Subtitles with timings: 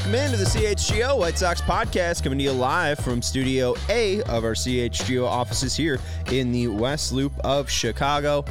[0.00, 4.44] welcome into the CHGO White Sox podcast, coming to you live from Studio A of
[4.44, 5.98] our CHGO offices here
[6.32, 8.42] in the West Loop of Chicago.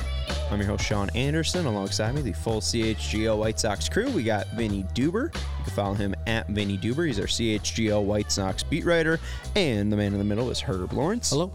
[0.52, 1.66] I'm your host, Sean Anderson.
[1.66, 4.12] Alongside me, the full CHGO White Sox crew.
[4.12, 5.34] We got Vinnie Duber.
[5.34, 7.08] You can follow him at Vinnie Duber.
[7.08, 9.20] He's our CHGO White Sox beat writer.
[9.56, 11.32] And the man in the middle is Herb Lawrence.
[11.32, 11.52] Hello.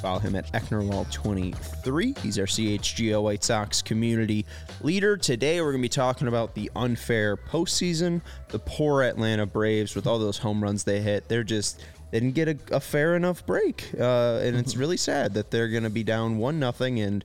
[0.00, 2.18] Follow him at Ecknerwall23.
[2.18, 4.46] He's our CHGO White Sox community
[4.80, 5.16] leader.
[5.16, 10.06] Today, we're going to be talking about the unfair postseason, the poor Atlanta Braves with
[10.06, 11.28] all those home runs they hit.
[11.28, 15.34] They're just they didn't get a, a fair enough break, uh, and it's really sad
[15.34, 17.00] that they're going to be down one nothing.
[17.00, 17.24] And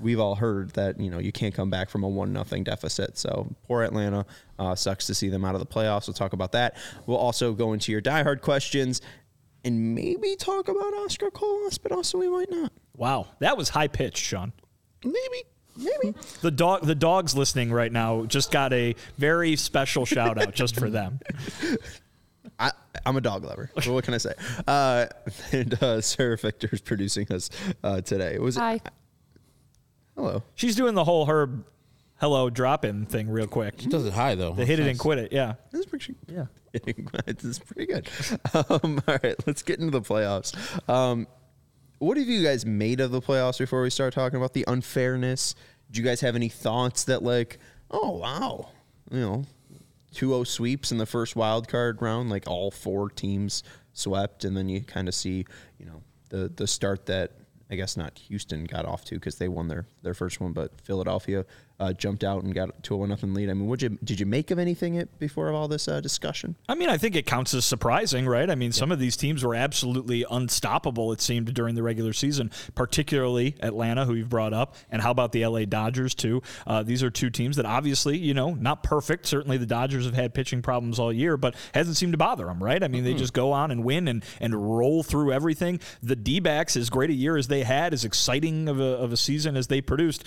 [0.00, 3.18] we've all heard that you know you can't come back from a one nothing deficit.
[3.18, 4.24] So poor Atlanta.
[4.58, 6.06] Uh, sucks to see them out of the playoffs.
[6.06, 6.76] We'll talk about that.
[7.06, 9.02] We'll also go into your diehard questions
[9.64, 12.72] and maybe talk about Oscar Colas, but also we might not.
[12.96, 14.52] Wow, that was high pitched, Sean.
[15.04, 15.44] Maybe.
[15.76, 16.16] Maybe.
[16.40, 20.78] The dog, the dogs listening right now, just got a very special shout out just
[20.78, 21.18] for them.
[22.58, 22.70] I,
[23.04, 23.70] I'm a dog lover.
[23.86, 24.34] What can I say?
[24.66, 25.06] Uh,
[25.52, 27.50] and uh, Sarah Victor is producing us
[27.82, 28.38] uh, today.
[28.38, 28.74] Was Hi.
[28.74, 28.82] it?
[30.14, 30.44] Hello.
[30.54, 31.64] She's doing the whole Herb
[32.24, 33.74] hello drop in thing real quick.
[33.82, 34.52] She does it high though.
[34.52, 35.30] They hit it and quit it.
[35.30, 35.54] Yeah.
[35.70, 36.14] This pretty.
[36.26, 36.46] Yeah.
[36.72, 38.08] it's pretty good.
[38.54, 40.56] Um, all right, let's get into the playoffs.
[40.88, 41.26] Um,
[41.98, 45.54] what have you guys made of the playoffs before we start talking about the unfairness?
[45.90, 47.58] Do you guys have any thoughts that like,
[47.90, 48.70] oh wow,
[49.10, 49.44] you know,
[50.14, 54.70] 2-0 sweeps in the first wild card round, like all four teams swept, and then
[54.70, 55.44] you kind of see,
[55.78, 57.32] you know, the the start that
[57.70, 60.80] I guess not Houston got off to because they won their their first one, but
[60.80, 61.44] Philadelphia
[61.80, 63.50] uh, jumped out and got to a one nothing lead.
[63.50, 66.54] I mean, what you did you make of anything it before all this uh, discussion?
[66.68, 68.48] I mean, I think it counts as surprising, right?
[68.48, 72.50] I mean, some of these teams were absolutely unstoppable, it seemed, during the regular season,
[72.74, 74.76] particularly Atlanta, who you've brought up.
[74.90, 76.42] And how about the LA Dodgers, too?
[76.66, 79.26] Uh, these are two teams that obviously, you know, not perfect.
[79.26, 82.62] Certainly the Dodgers have had pitching problems all year, but hasn't seemed to bother them,
[82.62, 82.82] right?
[82.82, 85.80] I mean, they just go on and win and, and roll through everything.
[86.02, 89.12] The D backs, as great a year as they had, as exciting of a, of
[89.12, 90.24] a season as they produced,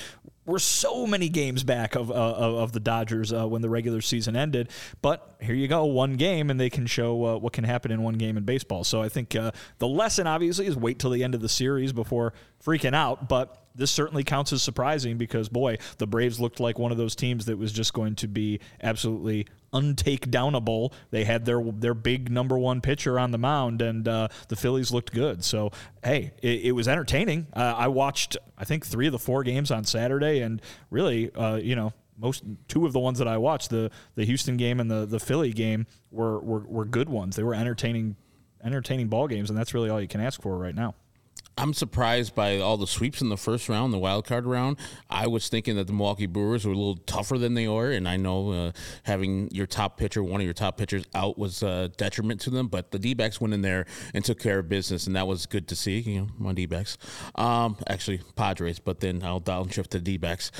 [0.47, 4.35] we're so many games back of uh, of, the Dodgers uh, when the regular season
[4.35, 4.69] ended.
[5.01, 8.01] But here you go, one game, and they can show uh, what can happen in
[8.01, 8.83] one game in baseball.
[8.83, 11.91] So I think uh, the lesson obviously is wait till the end of the series
[11.91, 12.33] before
[12.65, 13.27] freaking out.
[13.27, 17.15] But this certainly counts as surprising because boy, the Braves looked like one of those
[17.15, 20.91] teams that was just going to be absolutely untakedownable.
[21.11, 24.91] They had their their big number one pitcher on the mound, and uh, the Phillies
[24.91, 25.43] looked good.
[25.43, 25.71] So
[26.03, 27.47] hey, it, it was entertaining.
[27.53, 31.55] Uh, I watched I think three of the four games on Saturday, and really, uh,
[31.55, 31.93] you know.
[32.19, 35.19] Most two of the ones that I watched, the the Houston game and the, the
[35.19, 37.35] Philly game, were, were were good ones.
[37.35, 38.15] They were entertaining
[38.63, 40.95] entertaining ball games, and that's really all you can ask for right now.
[41.57, 44.77] I'm surprised by all the sweeps in the first round, the wild card round.
[45.09, 48.07] I was thinking that the Milwaukee Brewers were a little tougher than they were, and
[48.07, 48.71] I know uh,
[49.03, 52.67] having your top pitcher, one of your top pitchers, out was a detriment to them.
[52.67, 55.47] But the D backs went in there and took care of business, and that was
[55.47, 55.99] good to see.
[55.99, 56.97] You know, my D backs,
[57.35, 60.51] um, actually Padres, but then I'll downshift to D backs.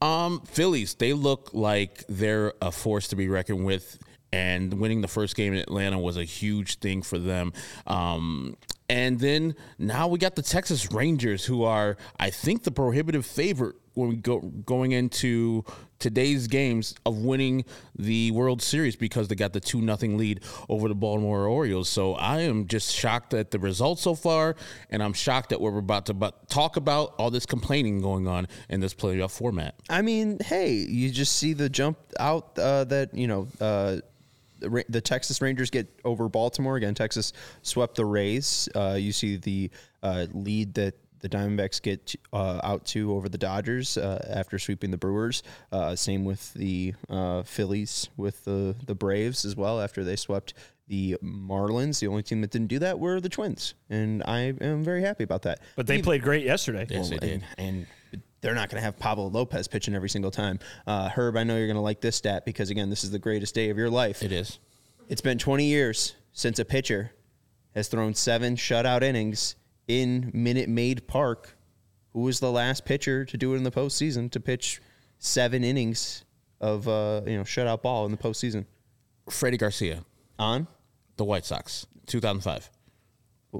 [0.00, 3.98] Um, Phillies, they look like they're a force to be reckoned with
[4.32, 7.52] and winning the first game in Atlanta was a huge thing for them.
[7.86, 8.56] Um,
[8.88, 13.76] and then now we got the Texas Rangers, who are, I think, the prohibitive favorite
[13.94, 15.64] when we go going into
[15.98, 17.64] today's games of winning
[17.98, 21.88] the World Series because they got the two nothing lead over the Baltimore Orioles.
[21.88, 24.54] So I am just shocked at the results so far,
[24.90, 28.28] and I'm shocked at what we're about to about, talk about all this complaining going
[28.28, 29.74] on in this playoff format.
[29.88, 33.48] I mean, hey, you just see the jump out uh, that you know.
[33.60, 33.98] Uh,
[34.58, 36.94] the, the Texas Rangers get over Baltimore again.
[36.94, 37.32] Texas
[37.62, 38.68] swept the Rays.
[38.74, 39.70] Uh, you see the
[40.02, 44.90] uh, lead that the Diamondbacks get uh, out to over the Dodgers uh, after sweeping
[44.90, 45.42] the Brewers.
[45.72, 50.54] Uh, same with the uh, Phillies with the the Braves as well after they swept
[50.88, 52.00] the Marlins.
[52.00, 55.24] The only team that didn't do that were the Twins, and I am very happy
[55.24, 55.60] about that.
[55.74, 56.86] But they played great yesterday.
[56.88, 57.30] Yes, they did.
[57.32, 57.86] And, and
[58.46, 60.60] they're not going to have Pablo Lopez pitching every single time.
[60.86, 63.18] Uh, Herb, I know you're going to like this stat because, again, this is the
[63.18, 64.22] greatest day of your life.
[64.22, 64.60] It is.
[65.08, 67.10] It's been 20 years since a pitcher
[67.74, 69.56] has thrown seven shutout innings
[69.88, 71.58] in Minute Maid Park.
[72.12, 74.80] Who was the last pitcher to do it in the postseason to pitch
[75.18, 76.24] seven innings
[76.60, 78.64] of uh, you know shutout ball in the postseason?
[79.28, 80.04] Freddie Garcia,
[80.38, 80.68] On
[81.16, 82.70] the White Sox, 2005.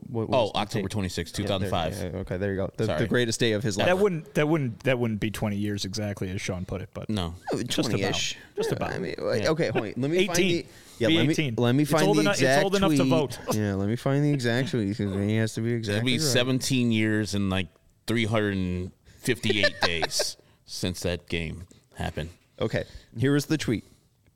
[0.08, 0.92] What- what Oh, October date?
[0.92, 2.12] 26, Yeah, there- 2005.
[2.14, 2.70] yeah, okay, there you go.
[2.76, 3.86] The, the greatest day of his life.
[3.86, 7.08] That wouldn't that wouldn't that wouldn't be 20 years exactly as Sean put it, but
[7.10, 7.34] No.
[7.66, 8.00] Just about.
[8.00, 8.36] 20-ish.
[8.56, 8.92] Just Yeah, about.
[8.92, 9.92] I mean, like, okay, hold on.
[9.96, 10.48] Let me find 18.
[10.62, 10.66] the.
[10.98, 11.54] Yeah, Be let 18.
[11.56, 13.08] me let me find the enough- it's exact old enough to tweet.
[13.10, 13.38] vote.
[13.54, 16.18] yeah, let me find the exact tweet because he has to be It'll exactly be
[16.18, 16.26] right.
[16.26, 17.68] 17 years and like
[18.06, 21.64] 358 days since that game
[21.96, 22.30] happened.
[22.60, 22.84] Okay,
[23.18, 23.84] here is the tweet.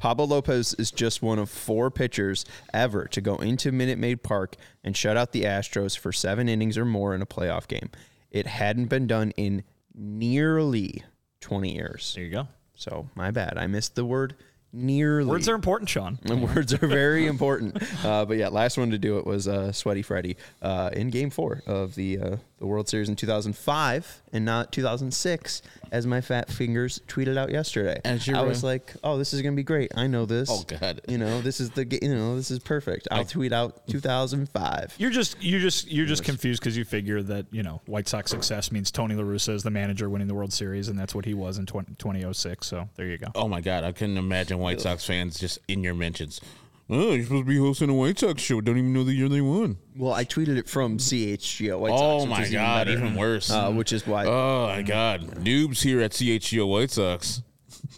[0.00, 4.56] Pablo Lopez is just one of four pitchers ever to go into Minute Maid Park
[4.82, 7.90] and shut out the Astros for seven innings or more in a playoff game.
[8.30, 9.62] It hadn't been done in
[9.94, 11.04] nearly
[11.42, 12.14] 20 years.
[12.14, 12.48] there you go.
[12.74, 13.58] So, my bad.
[13.58, 14.36] I missed the word
[14.72, 15.28] nearly.
[15.28, 16.18] Words are important, Sean.
[16.24, 17.76] And words are very important.
[18.02, 21.28] Uh, but yeah, last one to do it was uh, Sweaty Freddy uh, in Game
[21.28, 26.50] Four of the uh, the World Series in 2005 and not 2006, as my fat
[26.50, 28.00] fingers tweeted out yesterday.
[28.04, 29.90] As you're, I was like, "Oh, this is gonna be great.
[29.96, 30.48] I know this.
[30.50, 31.00] Oh, God.
[31.08, 33.08] you know this is the you know this is perfect.
[33.10, 33.24] I'll oh.
[33.24, 34.94] tweet out 2005.
[34.98, 38.30] You're just you're just you're just confused because you figure that you know White Sox
[38.30, 41.24] success means Tony La Russa is the manager winning the World Series, and that's what
[41.24, 42.66] he was in 20, 2006.
[42.66, 43.28] So there you go.
[43.34, 46.40] Oh my God, I couldn't imagine White Sox fans just in your mentions.
[46.92, 48.60] Oh, you're supposed to be hosting a White Sox show.
[48.60, 49.78] Don't even know the year they won.
[49.96, 52.02] Well, I tweeted it from CHGO White Sox.
[52.02, 52.98] oh which my is even God, better.
[52.98, 53.50] even worse.
[53.50, 57.42] Uh, which is why oh my God, noobs here at CHGO White Sox.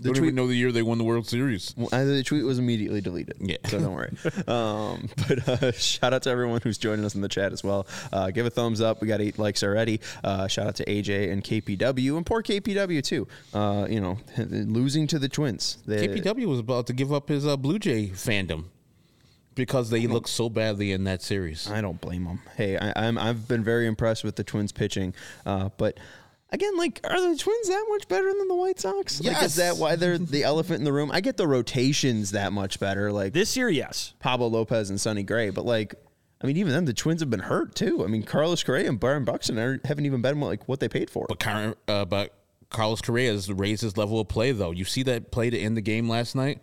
[0.02, 1.74] Don't tweet- even know the year they won the World Series.
[1.76, 3.36] Well, the tweet was immediately deleted.
[3.40, 3.56] Yeah.
[3.66, 4.14] So don't worry.
[4.46, 7.86] um, but uh, shout out to everyone who's joining us in the chat as well.
[8.12, 9.00] Uh, give a thumbs up.
[9.00, 10.00] We got eight likes already.
[10.22, 13.26] Uh, shout out to AJ and KPW and poor KPW too.
[13.54, 15.78] Uh, you know, losing to the Twins.
[15.86, 18.64] They, KPW was about to give up his uh, Blue Jay fandom
[19.54, 21.70] because they look so badly in that series.
[21.70, 22.40] I don't blame them.
[22.56, 25.14] Hey, I, I'm I've been very impressed with the Twins pitching,
[25.46, 25.99] uh, but.
[26.54, 29.22] Again, like, are the Twins that much better than the White Sox?
[29.22, 31.10] Like, is that why they're the elephant in the room?
[31.10, 33.10] I get the rotations that much better.
[33.10, 34.12] Like, This year, yes.
[34.20, 35.94] Pablo Lopez and Sonny Gray, but like,
[36.43, 38.05] I mean, even then, the Twins have been hurt too.
[38.05, 41.08] I mean, Carlos Correa and Byron Buxton are, haven't even been like what they paid
[41.08, 41.25] for.
[41.26, 42.34] But Car- uh, but
[42.69, 44.72] Carlos Correa has raised his level of play though.
[44.72, 46.60] You see that play to end the game last night?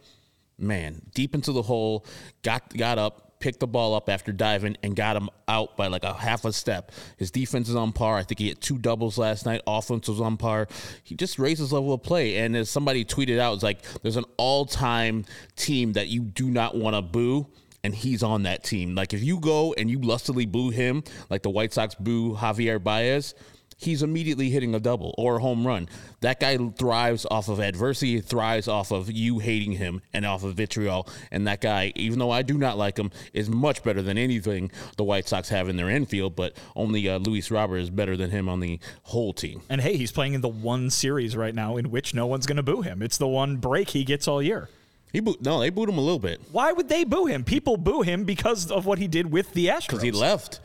[0.59, 2.05] Man, deep into the hole,
[2.43, 6.03] got got up, picked the ball up after diving, and got him out by like
[6.03, 6.91] a half a step.
[7.17, 8.17] His defense is on par.
[8.17, 9.61] I think he hit two doubles last night.
[9.65, 10.67] Offense was on par.
[11.03, 12.37] He just raised his level of play.
[12.37, 15.25] And as somebody tweeted out, it's like there's an all time
[15.55, 17.47] team that you do not want to boo
[17.83, 18.95] and he's on that team.
[18.95, 22.81] Like if you go and you lustily boo him, like the White Sox boo Javier
[22.83, 23.33] Baez,
[23.79, 25.89] he's immediately hitting a double or a home run.
[26.19, 30.53] That guy thrives off of adversity, thrives off of you hating him and off of
[30.55, 31.07] vitriol.
[31.31, 34.69] And that guy, even though I do not like him, is much better than anything
[34.97, 36.35] the White Sox have in their infield.
[36.35, 39.61] But only uh, Luis Robert is better than him on the whole team.
[39.69, 42.57] And hey, he's playing in the one series right now in which no one's going
[42.57, 43.01] to boo him.
[43.01, 44.69] It's the one break he gets all year.
[45.13, 47.43] He boot, no, they booed him a little bit Why would they boo him?
[47.43, 49.87] People boo him because of what he did with the Astros.
[49.87, 50.59] because he left.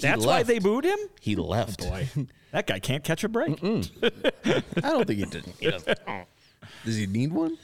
[0.00, 0.98] That's why they booed him.
[1.20, 1.80] He left.
[1.80, 2.08] Boy,
[2.52, 3.62] that guy can't catch a break.
[3.62, 5.44] I don't think he did.
[5.58, 5.98] He doesn't.
[6.84, 7.58] Does he need one?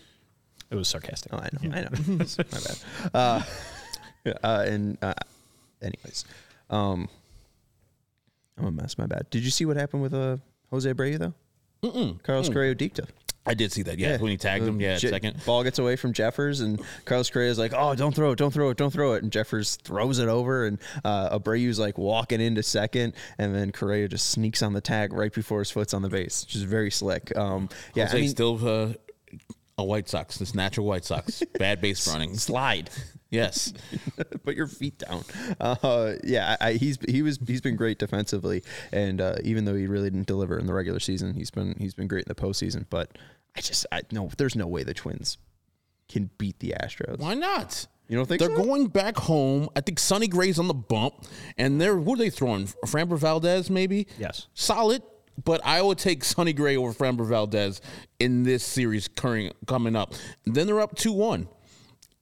[0.70, 1.32] It was sarcastic.
[1.32, 1.76] Oh, I know.
[1.76, 1.88] I know.
[2.18, 2.78] my bad.
[3.14, 3.42] Uh,
[4.42, 5.14] uh, and uh,
[5.80, 6.24] anyways,
[6.70, 7.08] um,
[8.58, 8.98] I'm a mess.
[8.98, 9.30] My bad.
[9.30, 10.38] Did you see what happened with uh,
[10.70, 11.34] Jose Abreu though?
[11.82, 12.22] Mm-mm.
[12.22, 13.06] Carlos Correa Dicta.
[13.46, 13.98] I did see that.
[13.98, 14.80] Yeah, when he tagged him.
[14.80, 15.44] Yeah, second.
[15.44, 18.52] Ball gets away from Jeffers, and Carlos Correa is like, "Oh, don't throw it, don't
[18.52, 22.40] throw it, don't throw it." And Jeffers throws it over, and uh, Abreu's like walking
[22.40, 26.02] into second, and then Correa just sneaks on the tag right before his foot's on
[26.02, 27.36] the base, which is very slick.
[27.36, 28.92] Um, yeah, Jose I mean, still uh,
[29.78, 30.38] a White Sox.
[30.38, 31.42] This natural White Sox.
[31.58, 32.36] Bad base running.
[32.36, 32.90] slide.
[33.30, 33.72] Yes.
[34.44, 35.24] put your feet down.
[35.60, 38.62] Uh, yeah, I, he's he was he's been great defensively,
[38.92, 41.94] and uh, even though he really didn't deliver in the regular season, he's been he's
[41.94, 42.86] been great in the postseason.
[42.88, 43.18] But
[43.56, 45.38] I just I no, there's no way the Twins
[46.08, 47.18] can beat the Astros.
[47.18, 47.86] Why not?
[48.08, 48.62] You don't think they're so?
[48.62, 49.68] going back home?
[49.74, 51.24] I think Sonny Gray's on the bump,
[51.58, 52.66] and they're who are they throwing?
[52.86, 54.06] Framber Valdez, maybe.
[54.18, 54.46] Yes.
[54.54, 55.02] solid.
[55.44, 57.82] But I would take Sonny Gray over Framber Valdez
[58.18, 60.14] in this series current, coming up.
[60.46, 61.48] then they're up two one.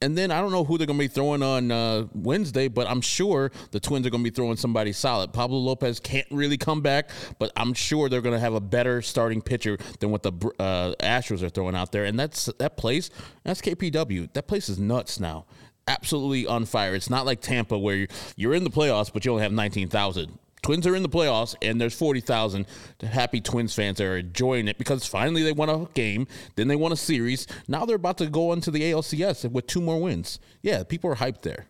[0.05, 2.87] And then I don't know who they're going to be throwing on uh, Wednesday, but
[2.87, 5.33] I'm sure the Twins are going to be throwing somebody solid.
[5.33, 7.09] Pablo Lopez can't really come back,
[7.39, 10.95] but I'm sure they're going to have a better starting pitcher than what the uh,
[11.01, 12.05] Astros are throwing out there.
[12.05, 13.09] And that's that place.
[13.45, 14.31] That's KPW.
[14.35, 15.47] That place is nuts now.
[15.89, 16.95] Absolutely on fire.
[16.95, 18.07] It's not like Tampa where
[18.37, 20.39] you're in the playoffs, but you only have 19,000.
[20.65, 22.65] Twins are in the playoffs, and there's 40,000
[23.03, 26.75] happy Twins fans that are enjoying it because finally they won a game, then they
[26.75, 27.47] won a series.
[27.69, 30.41] Now they're about to go into the ALCS with two more wins.
[30.63, 31.67] Yeah, people are hyped there.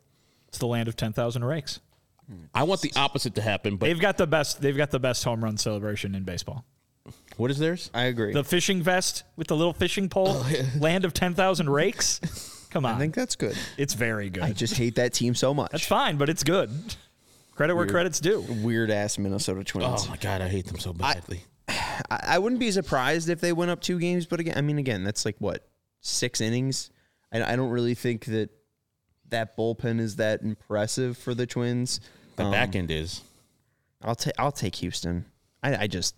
[0.48, 1.80] It's the land of ten thousand rakes.
[2.54, 4.62] I want the opposite to happen, but They've got the best.
[4.62, 6.64] They've got the best home run celebration in baseball.
[7.36, 7.90] What is theirs?
[7.92, 8.32] I agree.
[8.32, 12.20] The fishing vest with the little fishing pole, Oh, land of 10,000 rakes.
[12.70, 12.94] Come on.
[12.94, 13.56] I think that's good.
[13.76, 14.42] it's very good.
[14.42, 15.72] I just hate that team so much.
[15.72, 16.70] That's fine, but it's good.
[17.54, 18.40] Credit where credit's due.
[18.40, 20.04] Weird ass Minnesota Twins.
[20.06, 21.42] Oh my god, I hate them so badly.
[21.68, 24.78] I, I wouldn't be surprised if they went up two games, but again, I mean,
[24.78, 25.68] again, that's like what
[26.00, 26.90] six innings.
[27.32, 28.50] I, I don't really think that
[29.30, 32.00] that bullpen is that impressive for the Twins.
[32.37, 33.23] the Um, back end is.
[34.02, 35.25] I'll take I'll take Houston.
[35.62, 36.14] I, I just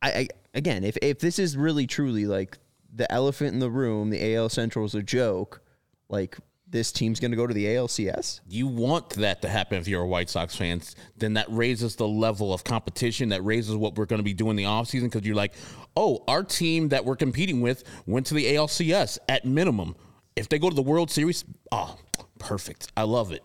[0.00, 2.58] I, I again if if this is really truly like
[2.92, 5.60] the elephant in the room, the AL Central is a joke.
[6.08, 6.38] Like
[6.70, 8.40] this team's going to go to the ALCS.
[8.48, 10.80] you want that to happen if you're a White Sox fan,
[11.16, 13.30] then that raises the level of competition.
[13.30, 15.54] That raises what we're going to be doing in the offseason because you're like,
[15.96, 19.96] oh, our team that we're competing with went to the ALCS at minimum.
[20.36, 21.98] If they go to the World Series, oh,
[22.38, 22.92] perfect.
[22.96, 23.42] I love it.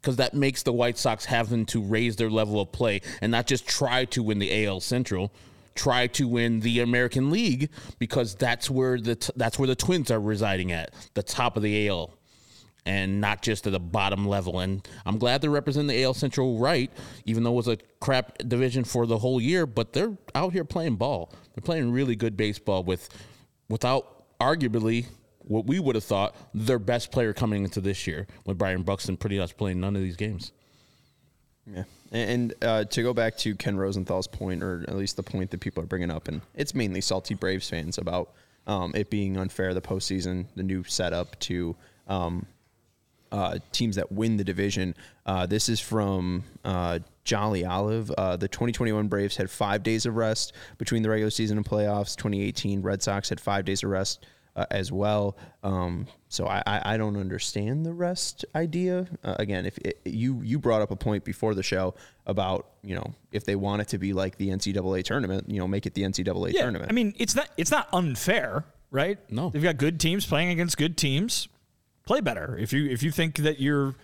[0.00, 3.46] Because that makes the White Sox having to raise their level of play and not
[3.46, 5.32] just try to win the AL Central,
[5.74, 10.10] try to win the American League because that's where the t- that's where the Twins
[10.10, 12.15] are residing at, the top of the AL
[12.86, 14.60] and not just at the bottom level.
[14.60, 16.90] And I'm glad they're representing the AL Central right,
[17.26, 19.66] even though it was a crap division for the whole year.
[19.66, 21.32] But they're out here playing ball.
[21.54, 23.08] They're playing really good baseball with,
[23.68, 25.06] without arguably
[25.40, 29.16] what we would have thought their best player coming into this year, with Byron Buxton
[29.16, 30.52] pretty much playing none of these games.
[31.66, 31.84] Yeah.
[32.12, 35.60] And uh, to go back to Ken Rosenthal's point, or at least the point that
[35.60, 38.32] people are bringing up, and it's mainly salty Braves fans about
[38.66, 41.74] um, it being unfair the postseason, the new setup to
[42.08, 42.46] um,
[43.32, 44.94] uh, teams that win the division.
[45.24, 48.10] Uh, this is from uh, Jolly Olive.
[48.12, 52.16] Uh, the 2021 Braves had five days of rest between the regular season and playoffs.
[52.16, 55.36] 2018 Red Sox had five days of rest uh, as well.
[55.62, 59.06] Um, so I, I, I don't understand the rest idea.
[59.22, 61.94] Uh, again, if it, you you brought up a point before the show
[62.26, 65.68] about you know if they want it to be like the NCAA tournament, you know,
[65.68, 66.90] make it the NCAA Yeah, tournament.
[66.90, 69.18] I mean, it's not it's not unfair, right?
[69.30, 69.50] No.
[69.50, 71.48] they've got good teams playing against good teams.
[72.06, 72.56] Play better.
[72.58, 73.94] If you if you think that you're,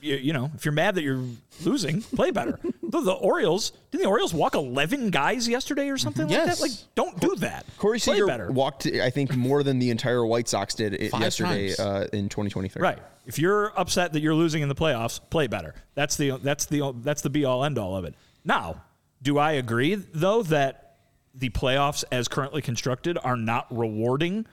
[0.00, 1.22] you, you know, if you're mad that you're
[1.62, 2.58] losing, play better.
[2.82, 6.58] the, the Orioles didn't the Orioles walk eleven guys yesterday or something like Yes.
[6.58, 6.62] that?
[6.62, 7.66] Like, don't do that.
[7.76, 8.50] Corey play Seager better.
[8.52, 12.80] walked, I think, more than the entire White Sox did it yesterday uh, in 2023.
[12.80, 12.98] Right.
[13.26, 15.74] If you're upset that you're losing in the playoffs, play better.
[15.94, 18.14] That's the that's the that's the be all end all of it.
[18.44, 18.82] Now,
[19.22, 20.86] do I agree though that
[21.34, 24.46] the playoffs as currently constructed are not rewarding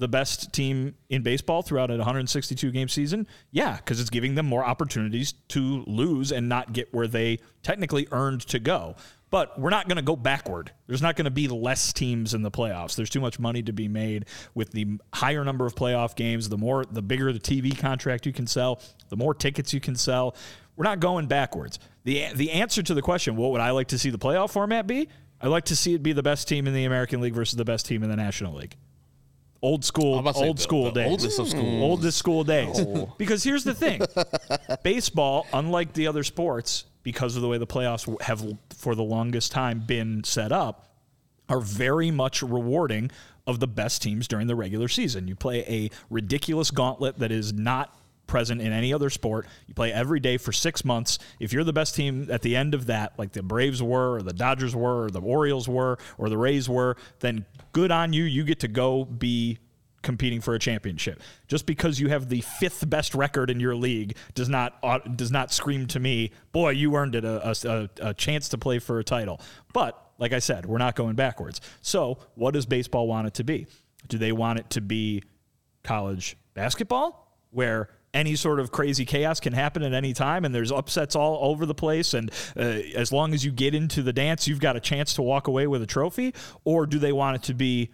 [0.00, 3.26] the best team in baseball throughout a 162 game season?
[3.52, 8.08] Yeah, because it's giving them more opportunities to lose and not get where they technically
[8.10, 8.96] earned to go.
[9.30, 10.72] But we're not going to go backward.
[10.88, 12.96] There's not going to be less teams in the playoffs.
[12.96, 16.48] There's too much money to be made with the higher number of playoff games.
[16.48, 19.94] The more, the bigger the TV contract you can sell, the more tickets you can
[19.94, 20.34] sell.
[20.74, 21.78] We're not going backwards.
[22.04, 24.88] the The answer to the question, what would I like to see the playoff format
[24.88, 25.08] be?
[25.40, 27.64] I'd like to see it be the best team in the American League versus the
[27.64, 28.76] best team in the National League.
[29.62, 31.10] Old school, I'm about to say old the- school the days.
[31.10, 31.64] oldest of schools.
[31.64, 31.80] Mm.
[31.82, 32.80] Oldest school days.
[32.86, 33.14] Oh.
[33.18, 34.00] Because here's the thing
[34.82, 38.42] baseball, unlike the other sports, because of the way the playoffs have
[38.76, 40.94] for the longest time been set up,
[41.48, 43.10] are very much rewarding
[43.46, 45.26] of the best teams during the regular season.
[45.28, 47.94] You play a ridiculous gauntlet that is not
[48.30, 49.46] present in any other sport.
[49.66, 51.18] You play every day for six months.
[51.38, 54.22] If you're the best team at the end of that, like the Braves were, or
[54.22, 58.24] the Dodgers were, or the Orioles were, or the Rays were, then good on you.
[58.24, 59.58] You get to go be
[60.02, 61.20] competing for a championship.
[61.46, 65.30] Just because you have the fifth best record in your league does not uh, does
[65.30, 68.98] not scream to me, boy, you earned it a, a, a chance to play for
[68.98, 69.40] a title.
[69.74, 71.60] But like I said, we're not going backwards.
[71.82, 73.66] So, what does baseball want it to be?
[74.08, 75.22] Do they want it to be
[75.82, 80.72] college basketball, where any sort of crazy chaos can happen at any time and there's
[80.72, 84.48] upsets all over the place and uh, as long as you get into the dance
[84.48, 87.42] you've got a chance to walk away with a trophy or do they want it
[87.44, 87.90] to be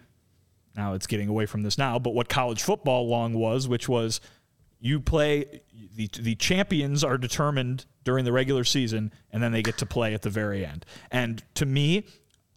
[0.77, 4.21] now it's getting away from this now, but what college football long was, which was
[4.79, 5.61] you play
[5.95, 10.13] the the champions are determined during the regular season and then they get to play
[10.13, 10.85] at the very end.
[11.11, 12.05] And to me,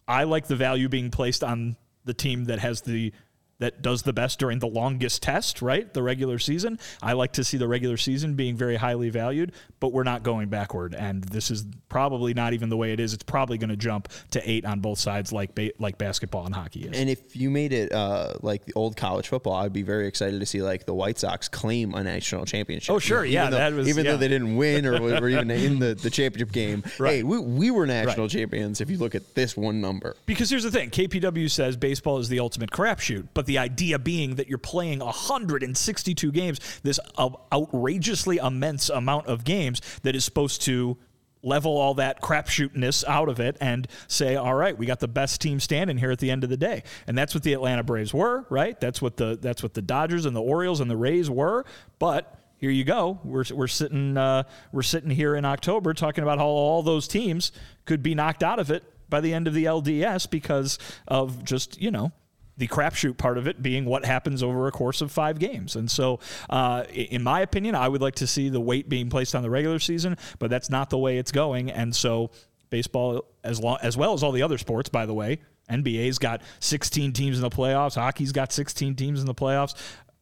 [0.07, 1.75] I like the value being placed on
[2.05, 3.11] the team that has the
[3.61, 5.91] that does the best during the longest test, right?
[5.93, 6.77] The regular season.
[7.01, 10.49] I like to see the regular season being very highly valued, but we're not going
[10.49, 10.93] backward.
[10.93, 13.13] And this is probably not even the way it is.
[13.13, 16.53] It's probably going to jump to eight on both sides, like ba- like basketball and
[16.53, 16.97] hockey is.
[16.99, 20.39] And if you made it uh, like the old college football, I'd be very excited
[20.39, 22.93] to see like the White Sox claim a national championship.
[22.93, 24.11] Oh, sure, Even yeah, though, that was- even yeah.
[24.11, 26.83] though they didn't win or were even in the, the championship game.
[26.99, 27.17] Right.
[27.17, 28.31] Hey, we, we were national Right.
[28.31, 28.81] champions.
[28.81, 32.27] If you look at this one number, Because here's the thing KPW says baseball is
[32.29, 38.89] the ultimate crapshoot, but the idea being that you're playing 162 games, this outrageously immense
[38.89, 40.97] amount of games that is supposed to
[41.43, 45.41] level all that crapshootiness out of it and say, all right, we got the best
[45.41, 46.83] team standing here at the end of the day.
[47.07, 48.79] And that's what the Atlanta Braves were, right?
[48.79, 51.65] That's what the that's what the Dodgers and the Orioles and the Rays were.
[51.99, 53.19] But here you go.
[53.23, 57.51] We're, we're sitting uh, we're sitting here in October talking about how all those teams
[57.85, 60.77] could be knocked out of it by the end of the LDS because
[61.07, 62.11] of just you know
[62.61, 65.75] the crapshoot part of it being what happens over a course of five games.
[65.75, 69.33] And so, uh, in my opinion, I would like to see the weight being placed
[69.33, 71.71] on the regular season, but that's not the way it's going.
[71.71, 72.29] And so,
[72.69, 75.39] baseball, as long as well as all the other sports, by the way,
[75.71, 77.95] NBA's got 16 teams in the playoffs.
[77.95, 79.73] Hockey's got 16 teams in the playoffs.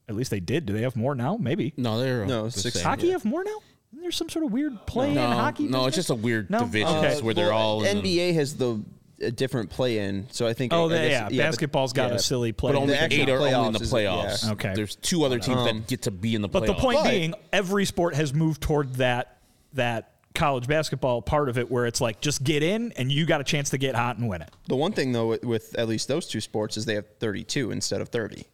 [0.08, 0.65] At least they did.
[0.65, 1.36] Do they have more now?
[1.38, 1.74] Maybe.
[1.75, 2.86] No, they're No, the six- same.
[2.86, 3.58] Hockey have more now?
[3.98, 5.63] Isn't some sort of weird play No, in hockey?
[5.67, 6.60] no, it's just a weird No?
[6.60, 7.22] division Okay.
[7.22, 8.81] where they're all in the- NBA has the
[9.21, 10.73] a different play-in, so I think.
[10.73, 11.23] Oh, I they, guess- yeah.
[11.25, 12.15] but- Basketball's got yeah.
[12.15, 12.71] a silly play.
[12.71, 14.51] But only the eight are only in the playoffs yeah.
[14.53, 14.73] Okay.
[14.75, 16.51] There's two other teams that um, get to be in the playoffs.
[16.51, 19.38] But the point But- being, every sport has moved toward that
[19.73, 23.41] that college basketball part of it, where it's like just get in and you got
[23.41, 24.49] a chance to get hot and win it.
[24.67, 27.71] The one thing though with, with at least those two sports is they have 32
[27.71, 28.45] instead of 30.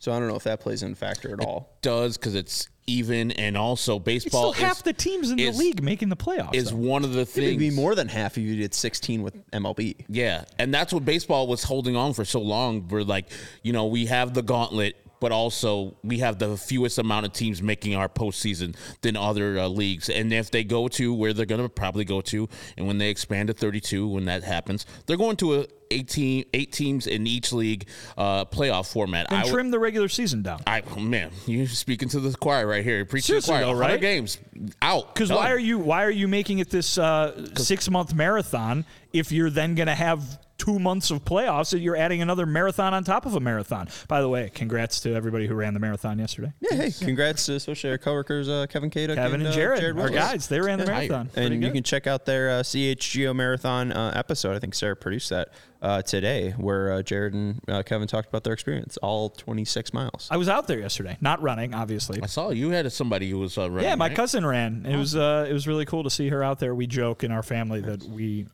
[0.00, 1.76] So I don't know if that plays in factor at all.
[1.82, 5.62] does because it's even, and also It's baseball still half the teams in is- the
[5.62, 6.54] league making the playoffs.
[6.54, 6.76] is though.
[6.76, 7.46] one of the things.
[7.48, 9.96] It'd be more than half if you did 16 with MLB.
[10.08, 12.88] Yeah, and that's what baseball was holding on for so long.
[12.88, 13.26] We're like,
[13.62, 17.60] you know, we have the gauntlet, but also we have the fewest amount of teams
[17.62, 20.08] making our postseason than other uh, leagues.
[20.08, 23.10] And if they go to where they're going to probably go to, and when they
[23.10, 27.52] expand to 32, when that happens, they're going to a 18, eight teams in each
[27.52, 29.26] league uh, playoff format.
[29.30, 30.60] and I would- trim the regular season down.
[30.66, 33.04] I oh, man, you speaking to the choir right here.
[33.04, 33.74] Preach to the Seriously choir.
[33.74, 34.00] though, right?
[34.00, 34.38] games
[34.82, 35.14] out.
[35.14, 39.32] Because why are you why are you making it this uh, six month marathon if
[39.32, 43.02] you're then going to have two months of playoffs and you're adding another marathon on
[43.02, 43.88] top of a marathon?
[44.08, 46.52] By the way, congrats to everybody who ran the marathon yesterday.
[46.60, 50.10] Yeah, hey, congrats to especially our coworkers uh, Kevin Kaduk Kevin and uh, Jared, our
[50.10, 51.30] guys, they ran the marathon.
[51.34, 54.54] And you can check out their uh, CHGO marathon uh, episode.
[54.54, 55.48] I think Sarah produced that
[55.82, 60.28] uh, today, where uh, Jared and uh, Kevin talked about their experience, all 26 miles.
[60.30, 62.20] I was out there yesterday, not running, obviously.
[62.22, 63.84] I saw you had somebody who was uh, running.
[63.88, 64.16] Yeah, my right?
[64.16, 64.84] cousin ran.
[64.86, 66.74] It was uh, it was really cool to see her out there.
[66.74, 68.46] We joke in our family that we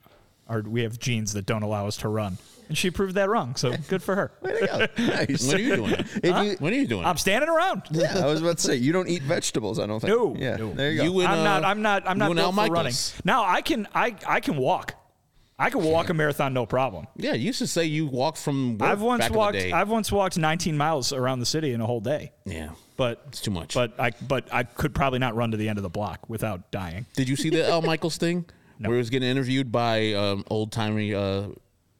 [0.49, 3.57] are we have genes that don't allow us to run, and she proved that wrong.
[3.57, 4.31] So good for her.
[4.43, 5.03] Way to go.
[5.05, 5.47] nice.
[5.49, 6.07] When are you doing it?
[6.23, 7.19] If you- When are you doing I'm it?
[7.19, 7.83] standing around.
[7.91, 9.81] yeah, I was about to say you don't eat vegetables.
[9.81, 10.17] I don't think.
[10.17, 10.57] No, Yeah.
[10.57, 10.73] no.
[10.73, 11.05] There you go.
[11.05, 11.65] You and, I'm uh, not.
[11.65, 12.09] I'm not.
[12.09, 12.95] I'm not you and Al built for running.
[13.25, 13.89] Now I can.
[13.93, 14.95] I I can walk.
[15.59, 17.07] I could walk a marathon no problem.
[17.17, 18.77] Yeah, you used to say you walked from.
[18.79, 19.53] Work I've once back in the walked.
[19.55, 19.73] day.
[19.73, 22.33] I've once walked 19 miles around the city in a whole day.
[22.45, 22.71] yeah.
[22.99, 23.75] But It's too much.
[23.75, 26.71] But I but I could probably not run to the end of the block without
[26.71, 27.05] dying.
[27.15, 28.47] Did you see the Al Michaels thing?
[28.79, 31.49] Where he was getting interviewed by um, old timey uh,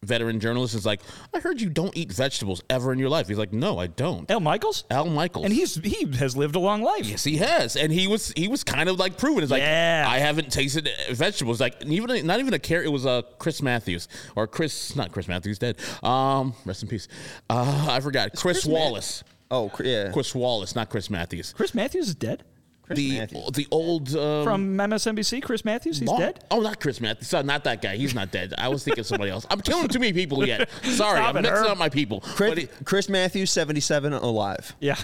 [0.03, 0.75] veteran journalist.
[0.75, 1.01] is like,
[1.33, 3.27] I heard you don't eat vegetables ever in your life.
[3.27, 4.29] He's like, No, I don't.
[4.29, 5.45] Al Michaels, Al Michaels.
[5.45, 7.05] and he's he has lived a long life.
[7.05, 9.43] Yes, he has, and he was he was kind of like proven.
[9.43, 10.05] It's like Yeah.
[10.07, 11.59] I haven't tasted vegetables.
[11.59, 12.85] Like even not even a carrot.
[12.85, 15.77] It was uh, Chris Matthews or Chris, not Chris Matthews, dead.
[16.03, 17.07] Um, rest in peace.
[17.49, 18.31] Uh, I forgot.
[18.31, 19.23] Chris, Chris Ma- Wallace.
[19.51, 20.11] oh, yeah.
[20.11, 21.53] Chris Wallace, not Chris Matthews.
[21.53, 22.43] Chris Matthews is dead
[22.95, 23.51] the Matthews.
[23.53, 25.41] the old um, from MSNBC.
[25.43, 26.43] Chris Matthews, he's long- dead.
[26.51, 27.27] Oh, not Chris Matthews.
[27.27, 27.97] Sorry, Not that guy.
[27.97, 28.53] He's not dead.
[28.57, 29.45] I was thinking somebody else.
[29.49, 30.69] I'm killing too many people yet.
[30.83, 31.71] Sorry, Stop I'm it, mixing Herb.
[31.71, 32.21] up my people.
[32.21, 34.75] Chris, But, he, Chris Matthews, 77, alive.
[34.79, 34.95] Yeah.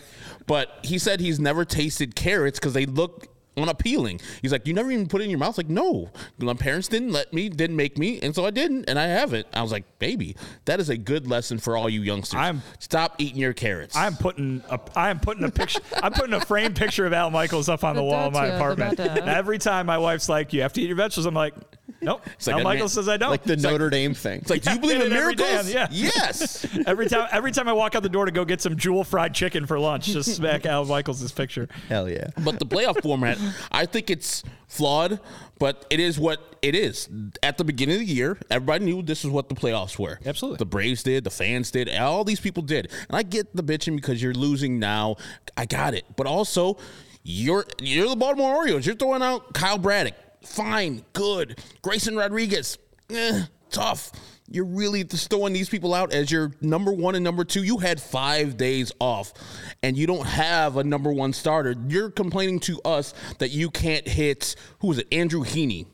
[0.47, 4.19] but he said he's never tasted carrots because they look unappealing.
[4.41, 5.57] He's like, you never even put it in your mouth.
[5.57, 8.97] Like, no, my parents didn't let me, didn't make me, and so I didn't, and
[8.99, 9.47] I haven't.
[9.53, 10.35] I was like, baby,
[10.65, 12.37] that is a good lesson for all you youngsters.
[12.39, 13.95] I'm- Stop eating your carrots.
[13.95, 17.29] I'm putting a I am putting a picture I'm putting a framed picture of Al
[17.31, 18.99] Michaels up on the wall of my apartment.
[18.99, 21.53] Every time my wife's like, "You have to eat your vegetables," I'm like,
[22.01, 23.29] "Nope." like Al a Michaels man- says I don't.
[23.31, 24.39] Like the It's Notre Dame thing.
[24.41, 25.73] it's like, do you believe in Every day, miracles?
[25.73, 25.87] yeah.
[25.91, 26.65] Yes.
[26.87, 29.33] every time every time I walk out the door to go get some jewel fried
[29.33, 31.67] chicken for lunch, just smack Al Michaels' picture.
[31.89, 32.27] Hell yeah.
[32.43, 33.37] But the playoff format,
[33.71, 35.19] I think it's flawed,
[35.59, 37.09] but it is what it is.
[37.43, 40.19] At the beginning of the year, everybody knew this is what the playoffs were.
[40.25, 40.57] Absolutely.
[40.57, 42.89] The Braves did, the fans did, all these people did.
[43.09, 45.17] And I get the bitching because you're losing now.
[45.57, 46.05] I got it.
[46.15, 46.77] But also,
[47.23, 48.85] you're you're the Baltimore Orioles.
[48.85, 50.13] You're throwing out Kyle Bradish.
[50.45, 51.59] Fine, good.
[51.81, 52.77] Grayson Rodriguez.
[53.09, 54.11] Eh, tough.
[54.49, 57.63] You're really throwing these people out as your number one and number two.
[57.63, 59.33] You had five days off,
[59.81, 61.73] and you don't have a number one starter.
[61.87, 65.07] You're complaining to us that you can't hit who was it?
[65.11, 65.87] Andrew Heaney.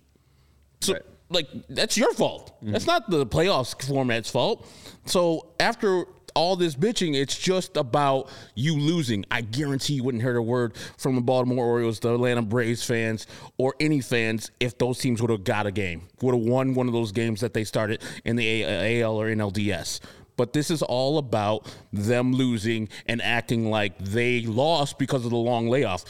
[0.81, 1.01] So, Right.
[1.29, 2.53] like, that's your fault.
[2.61, 4.67] That's not the playoffs format's fault.
[5.05, 9.25] So, after all this bitching, it's just about you losing.
[9.31, 13.27] I guarantee you wouldn't hear a word from the Baltimore Orioles, the Atlanta Braves fans,
[13.57, 16.87] or any fans if those teams would have got a game, would have won one
[16.87, 18.63] of those games that they started in the
[19.01, 19.99] AL or NLDS.
[20.35, 25.37] But this is all about them losing and acting like they lost because of the
[25.37, 26.05] long layoff.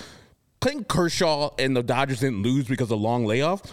[0.61, 3.63] Clayton Kershaw and the Dodgers didn't lose because of the long layoff.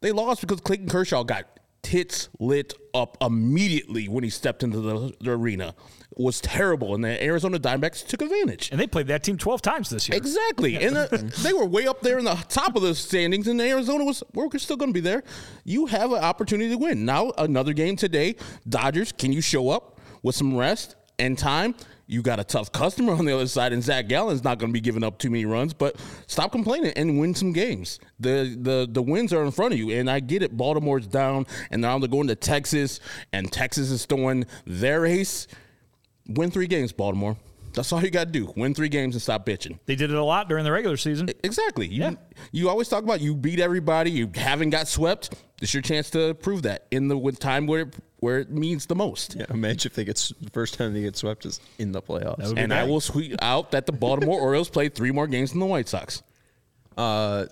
[0.00, 1.55] They lost because Clayton Kershaw got
[1.86, 5.72] tits lit up immediately when he stepped into the, the arena.
[6.10, 8.72] It was terrible, and the Arizona Diamondbacks took advantage.
[8.72, 10.18] And they played that team 12 times this year.
[10.18, 11.06] Exactly, and uh,
[11.42, 14.50] they were way up there in the top of the standings, and Arizona was we're
[14.58, 15.22] still going to be there.
[15.62, 17.04] You have an opportunity to win.
[17.04, 18.34] Now another game today.
[18.68, 21.76] Dodgers, can you show up with some rest and time?
[22.08, 24.72] You got a tough customer on the other side, and Zach Gallen's not going to
[24.72, 25.74] be giving up too many runs.
[25.74, 25.96] But
[26.28, 27.98] stop complaining and win some games.
[28.20, 30.56] The the the wins are in front of you, and I get it.
[30.56, 33.00] Baltimore's down, and now they're going to Texas,
[33.32, 35.48] and Texas is throwing their ace.
[36.28, 37.36] Win three games, Baltimore.
[37.76, 38.52] That's all you got to do.
[38.56, 39.78] Win three games and stop bitching.
[39.86, 41.28] They did it a lot during the regular season.
[41.44, 41.86] Exactly.
[41.86, 42.14] You, Yeah.
[42.50, 44.10] you always talk about you beat everybody.
[44.10, 45.34] You haven't got swept.
[45.62, 48.86] It's your chance to prove that in the with time where it, where it means
[48.86, 49.36] the most.
[49.38, 52.44] Yeah, imagine if they get the first time they get swept is in the playoffs.
[52.46, 55.50] would be And I will tweet out that the Baltimore Orioles played three more games
[55.52, 56.22] than the White Sox.
[56.96, 57.46] Uh,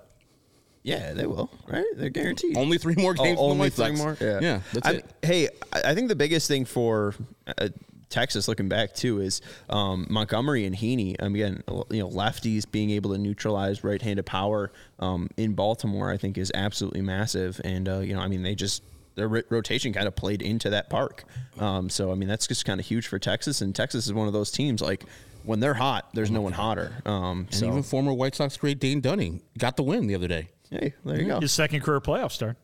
[0.82, 1.50] Yeah, they will.
[1.66, 1.84] Right?
[1.96, 2.56] They're guaranteed.
[2.56, 4.20] Only three more Oh, games than the only White three Sox.
[4.20, 4.40] more.
[4.40, 5.06] yeah that's I it.
[5.22, 7.14] hey, I I think the biggest thing for
[7.58, 7.68] uh,
[8.10, 11.16] Texas, looking back too, is um, Montgomery and Heaney.
[11.20, 16.16] Um, again, you know, lefties being able to neutralize right-handed power um, in Baltimore, I
[16.16, 17.60] think, is absolutely massive.
[17.64, 18.82] And uh, you know, I mean, they just
[19.16, 21.24] their ro- rotation kind of played into that park.
[21.58, 23.60] Um, so I mean, that's just kind of huge for Texas.
[23.60, 25.04] And Texas is one of those teams like.
[25.46, 26.90] When they're hot, there's no one hotter.
[27.04, 30.26] Um, and so, even former White Sox great Dane Dunning got the win the other
[30.26, 30.48] day.
[30.70, 31.38] hey, there you go.
[31.38, 32.56] His second career playoff start.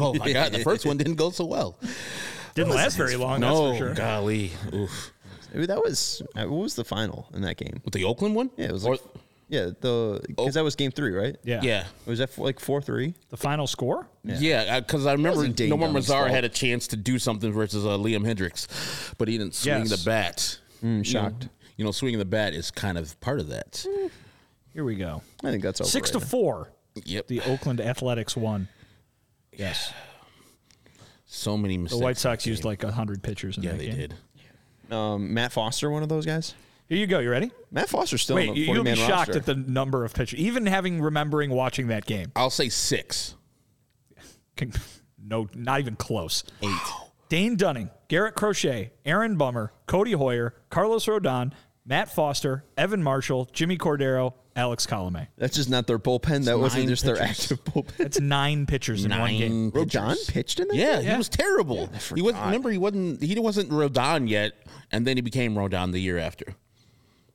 [0.00, 1.78] Oh my God, the first one didn't go so well.
[2.54, 3.94] Didn't last very long, no, that's for sure.
[3.94, 5.12] golly, Oof.
[5.52, 7.80] Maybe that was uh, what was the final in that game?
[7.84, 8.50] with the Oakland one.
[8.56, 9.02] Yeah, it was Or- like,
[9.48, 11.36] yeah, the because that was game three, right?
[11.44, 11.60] Yeah.
[11.62, 11.84] yeah.
[12.06, 13.14] Was that like four three?
[13.28, 14.08] The final score?
[14.24, 16.30] Yeah, because I remember wasn't Dane Nomar Dunn's Mazar fault.
[16.30, 19.90] had a chance to do something versus uh, Liam Hendriks, but he didn't swing Yes.
[19.90, 20.58] the bat.
[20.82, 21.48] You know- shocked.
[21.76, 23.84] You know, swinging the bat is kind of part of that.
[24.72, 25.22] Here we go.
[25.42, 26.70] I think that's Six to four.
[27.04, 27.26] Yep.
[27.26, 28.68] The Oakland Athletics won.
[29.52, 29.92] Yes.
[31.44, 31.98] So many mistakes.
[31.98, 32.04] The.
[32.04, 33.96] White Sox used like 100 pitchers in Yeah, that they game.
[33.96, 34.14] did.
[34.92, 36.54] Um, Matt Foster, one of those guys.
[36.88, 37.18] Here you go.
[37.18, 37.50] You ready?
[37.70, 39.36] Matt Foster's still Wait, on the you- forty you'll be shocked roster.
[39.38, 40.38] at the number of pitchers.
[40.38, 42.30] Even having remembering watching that game.
[42.36, 43.34] I'll say six.
[45.26, 46.44] No, not even close.
[46.62, 46.70] Eight.
[47.30, 51.52] Dane Dunning, Garrett Crochet, Aaron Bummer, Codi Heuer, Carlos Rodon,
[51.86, 55.26] Matt Foster, Evan Marshall, Jimmy Cordero, Alex Colome.
[55.36, 56.44] That's just not their bullpen.
[56.44, 57.50] That wasn't nine just their pitchers.
[57.52, 57.96] active bullpen.
[57.96, 59.62] That's nine pitchers in one game.
[59.64, 60.76] Nine Rodon pitched in that.
[60.76, 61.10] Yeah, game?
[61.12, 61.88] he was terrible.
[62.14, 64.52] He was remember he wasn't he wasn't Rodon yet,
[64.92, 66.46] and then he became Rodon the year after.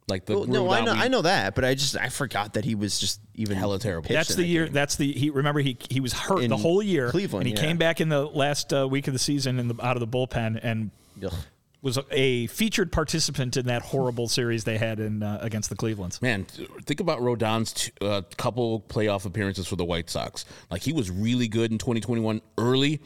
[0.07, 2.09] Like the Well, no, I Rodon know, we- I know that, but I just I
[2.09, 4.07] forgot that he was just even Hella terrible.
[4.07, 4.65] pitched That's in the that year.
[4.65, 4.73] game.
[4.73, 5.29] That's the he.
[5.29, 7.09] Remember he he was hurt In the whole year.
[7.11, 7.67] Cleveland, and he yeah.
[7.67, 10.07] came back in the last uh, week of the season in the out of the
[10.07, 10.89] bullpen and
[11.23, 11.33] Ugh.
[11.81, 16.21] Was a featured participant in that horrible series they had in uh, against the Clevelands.
[16.21, 16.45] Man,
[16.85, 20.45] think about Rodon's t- uh, couple playoff appearances for the White Sox.
[20.69, 23.01] Like he was really good in 2021 early,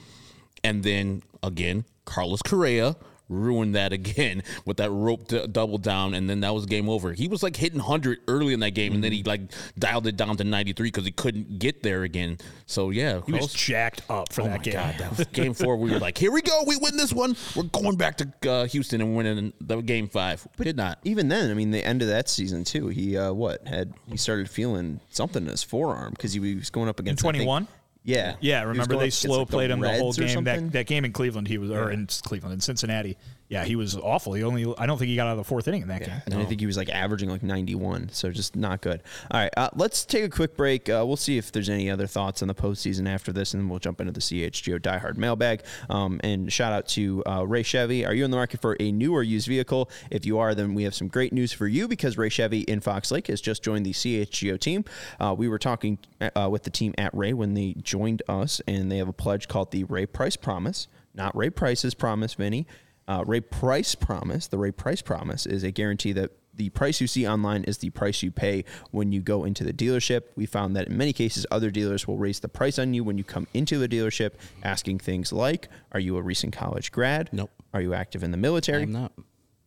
[0.63, 2.95] and then again, Carlos Correa
[3.33, 7.13] ruined that again with that rope d- double down, and then that was game over.
[7.13, 9.41] He was like hitting 100 early in that game, and then he like
[9.77, 12.37] dialed it down to 93 because he couldn't get there again.
[12.65, 14.73] So yeah, He was Carlos- jacked up for Oh that my game.
[14.73, 15.77] God, that was game four.
[15.77, 17.35] We were like, "Here we go, we win this one.
[17.55, 20.47] We're going back to uh, Houston and winning the game five.
[20.57, 20.99] We did not.
[21.03, 22.87] Even then, I mean, the end of that season too.
[22.87, 26.89] He uh, what had he started feeling something in his forearm because he was going
[26.89, 27.67] up against 21?
[28.03, 30.43] Yeah, Yeah, remember they slow like, the played him the whole game.
[30.43, 33.17] That, that game in Cleveland, he was or in Cleveland in Cincinnati.
[33.53, 34.33] Yeah, he was awful.
[34.33, 36.21] He only I don't think he got out of the fourth inning in that game.
[36.25, 39.03] And I think he was like averaging like 91, so just not good.
[39.29, 40.89] All right, uh, let's take a quick break.
[40.89, 43.69] Uh, we'll see if there's any other thoughts on the postseason after this, and then
[43.69, 45.63] we'll jump into the CHGO diehard mailbag.
[45.89, 48.05] Um, and shout out to uh, Ray Chevy.
[48.05, 49.89] Are you in the market for a new or used vehicle?
[50.09, 52.79] If you are, then we have some great news for you because Ray Chevy in
[52.79, 54.83] Fox Lake has just joined the CHGO team.
[55.19, 55.99] Uh, we were talking
[56.35, 59.47] uh, with the team at Ray when they joined us, and they have a pledge
[59.47, 60.87] called the Ray Price Promise.
[61.13, 62.65] Not Ray Price's promise, Vinnie.
[63.07, 67.07] Uh, Ray Price Promise, the Ray Price Promise, is a guarantee that the price you
[67.07, 70.23] see online is the price you pay when you go into the dealership.
[70.35, 73.17] We found that in many cases, other dealers will raise the price on you when
[73.17, 77.29] you come into the dealership, asking things like Are you a recent college grad?
[77.31, 77.49] Nope.
[77.73, 78.83] Are you active in the military?
[78.83, 79.11] I'm not.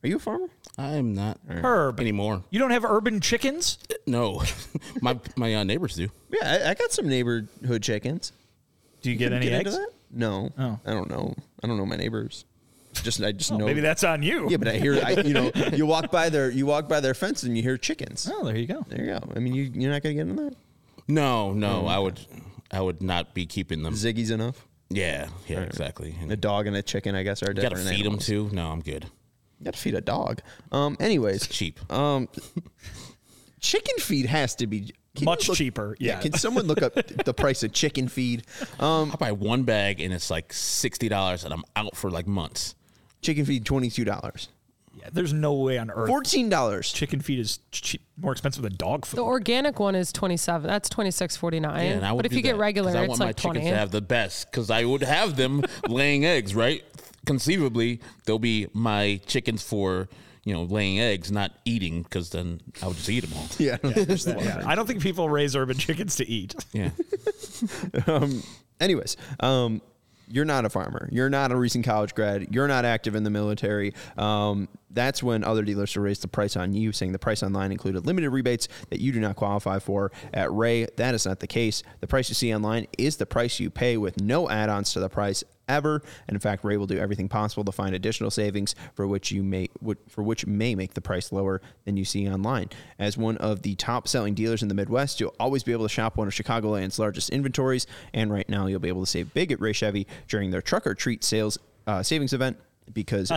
[0.04, 0.48] Are you a farmer?
[0.78, 2.44] I'm not Herb, anymore.
[2.50, 3.78] you don't have urban chickens?
[4.06, 4.42] No,
[5.00, 6.08] my my uh, neighbors do.
[6.30, 8.32] Yeah, I, I got some neighborhood chickens.
[9.02, 9.74] Do you get any get eggs?
[9.74, 9.92] into that?
[10.12, 10.50] No.
[10.58, 10.78] Oh.
[10.86, 11.34] I don't know.
[11.62, 12.44] I don't know my neighbors.
[13.06, 13.64] Just I just know.
[13.64, 14.50] Maybe that's on you.
[14.50, 17.14] Yeah, but I hear I, you know you walk by their you walk by their
[17.14, 18.28] fence and you hear chickens.
[18.30, 18.84] Oh, there you go.
[18.88, 19.20] There you go.
[19.34, 20.54] I mean, you you're not gonna get in that.
[21.08, 22.18] No, no, I would
[22.70, 23.94] I would not be keeping them.
[23.94, 24.66] Ziggy's enough.
[24.90, 26.14] Yeah, yeah, exactly.
[26.20, 27.88] And A dog and a chicken, I guess, are you got to different.
[27.96, 28.50] feed them too.
[28.52, 29.04] No, I'm good.
[29.58, 30.42] You got to feed a dog.
[30.72, 30.96] Um.
[31.00, 31.80] Anyways, Cheap.
[31.92, 32.28] um,
[33.60, 36.20] chicken feed has to be can Much look- cheaper, yeah.
[36.20, 36.92] Can someone look up
[37.24, 38.44] the price of chicken feed?
[38.78, 42.26] Um, I buy one bag and it's like sixty dollars, and I'm out for like
[42.28, 42.74] months.
[43.22, 44.48] Chicken feed twenty two dollars,
[44.94, 46.92] Yeah, there's no way on earth fourteen dollars.
[46.92, 49.16] chicken feed is cheap, more expensive than dog food.
[49.18, 50.68] The organic one is twenty seven.
[50.68, 51.86] That's twenty six forty Yeah, nine.
[51.92, 53.28] and I would but if do you get that, 'cause regular, I it's want like
[53.28, 56.82] my chickens to have the best because I would have them laying eggs, right?
[57.26, 60.08] Conceivably, they'll be my chickens for
[60.44, 63.46] you know laying eggs, not eating, because then I would just eat them all.
[63.58, 64.26] Yeah, I don't.
[64.44, 66.54] Yeah, I don't think people raise urban chickens to eat.
[66.72, 66.90] Yeah,
[68.80, 69.80] Anyways, um,
[70.28, 71.08] you're not a farmer.
[71.12, 72.54] You're not a recent college grad.
[72.54, 73.94] You're not active in the military.
[74.16, 77.70] Um, that's when other dealers will raise the price on you, saying the price online
[77.70, 80.10] included limited rebates that you do not qualify for.
[80.32, 81.82] At Ray, that is not the case.
[82.00, 85.00] The price you see online is the price you pay with no add ons to
[85.00, 86.02] the price ever.
[86.26, 89.42] And in fact, Ray will do everything possible to find additional savings for which you
[89.42, 89.68] may
[90.08, 92.70] for which may make the price lower than you see online.
[92.98, 95.92] As one of the top selling dealers in the Midwest, you'll always be able to
[95.92, 97.86] shop one of Chicagoland's largest inventories.
[98.12, 100.86] And right now, you'll be able to save big at Ray Chevy during their Truck
[100.86, 102.58] or Treat sales uh, savings event
[102.92, 103.30] because.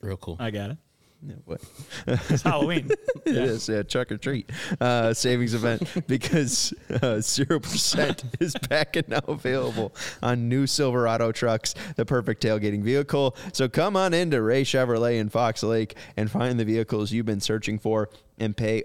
[0.00, 0.36] real cool.
[0.38, 0.76] I got it.
[1.26, 1.60] Yeah, what?
[2.06, 2.90] It's Halloween.
[3.24, 4.50] It is yeah, truck or treat
[4.82, 11.32] uh, savings event because uh, zero percent is back and now available on new Silverado
[11.32, 13.34] trucks, the perfect tailgating vehicle.
[13.54, 17.40] So come on into Ray Chevrolet in Fox Lake and find the vehicles you've been
[17.40, 18.84] searching for and pay,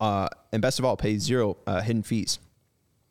[0.00, 2.38] uh, and best of all, pay zero uh, hidden fees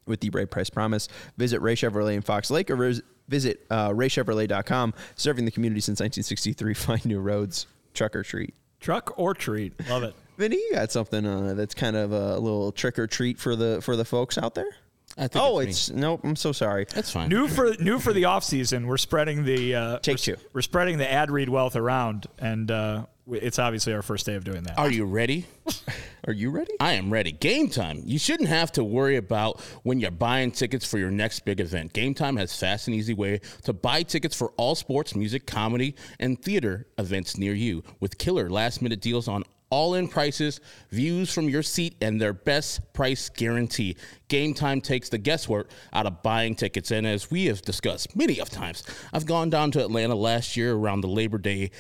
[0.08, 1.08] with the Ray Price Promise.
[1.38, 4.96] Visit Ray Chevrolet in Fox Lake or vis- visit uh, raychevrolet.com.
[5.16, 6.74] Serving the community since 1963.
[6.74, 7.68] Find new roads.
[7.94, 8.56] Truck or treat.
[8.84, 9.74] Truck or treat.
[9.90, 10.14] Love it.
[10.38, 13.82] Vinnie, you got something uh, that's kind of a little trick or treat for the
[13.82, 14.70] for the folks out there?
[15.18, 16.22] I think Oh, it's, it's nope.
[16.24, 16.86] I'm so sorry.
[16.94, 17.30] that's fine.
[17.30, 18.88] New for new for the off season.
[18.88, 20.38] We're spreading the uh, Take we're, two.
[20.54, 24.44] We're spreading the ad read wealth around, and uh, it's obviously our first day of
[24.44, 24.78] doing that.
[24.78, 25.46] Are you ready?
[26.28, 26.74] Are you ready?
[26.80, 27.32] I am ready.
[27.32, 28.02] Game time.
[28.06, 31.94] You shouldn't have to worry about when you're buying tickets for your next big event.
[31.94, 35.96] Game time has fast and easy way to buy tickets for all sports, music, comedy,
[36.20, 41.34] and theater events near you with killer last minute deals on all in prices, views
[41.34, 43.98] from your seat, and their best price guarantee.
[44.28, 46.92] Game time takes the guesswork out of buying tickets.
[46.92, 50.76] And as we have discussed many of times, I've gone down to Atlanta last year
[50.76, 51.72] around the Labor Day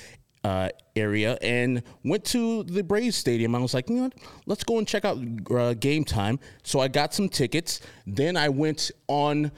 [0.43, 3.55] uh, area and went to the Braves Stadium.
[3.55, 4.13] I was like, you know what?
[4.45, 5.17] Let's go and check out
[5.51, 6.39] uh, game time.
[6.63, 7.81] So I got some tickets.
[8.05, 9.51] Then I went on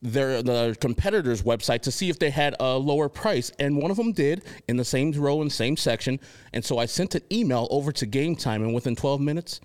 [0.00, 3.96] their the competitor's website to see if they had a lower price, and one of
[3.96, 6.20] them did in the same row and same section.
[6.52, 9.60] And so I sent an email over to Game Time, and within 12 minutes,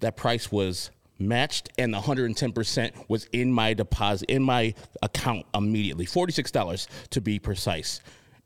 [0.00, 6.04] that price was matched and the 110% was in my deposit in my account immediately
[6.04, 8.00] $46 to be precise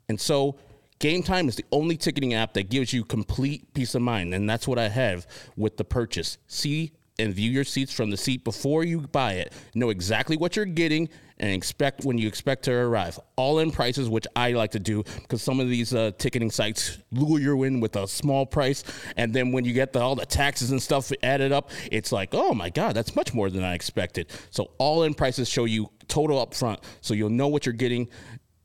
[0.08, 0.56] and so
[0.98, 4.48] game time is the only ticketing app that gives you complete peace of mind and
[4.48, 6.38] that's what i have with the purchase.
[6.46, 9.52] See and view your seats from the seat before you buy it.
[9.74, 11.08] Know exactly what you're getting
[11.38, 13.18] and expect when you expect to arrive.
[13.36, 16.98] All in prices which i like to do because some of these uh, ticketing sites
[17.10, 18.84] lure you in with a small price
[19.16, 22.30] and then when you get the, all the taxes and stuff added up it's like
[22.32, 24.30] oh my god that's much more than i expected.
[24.50, 28.08] So all in prices show you total up front so you'll know what you're getting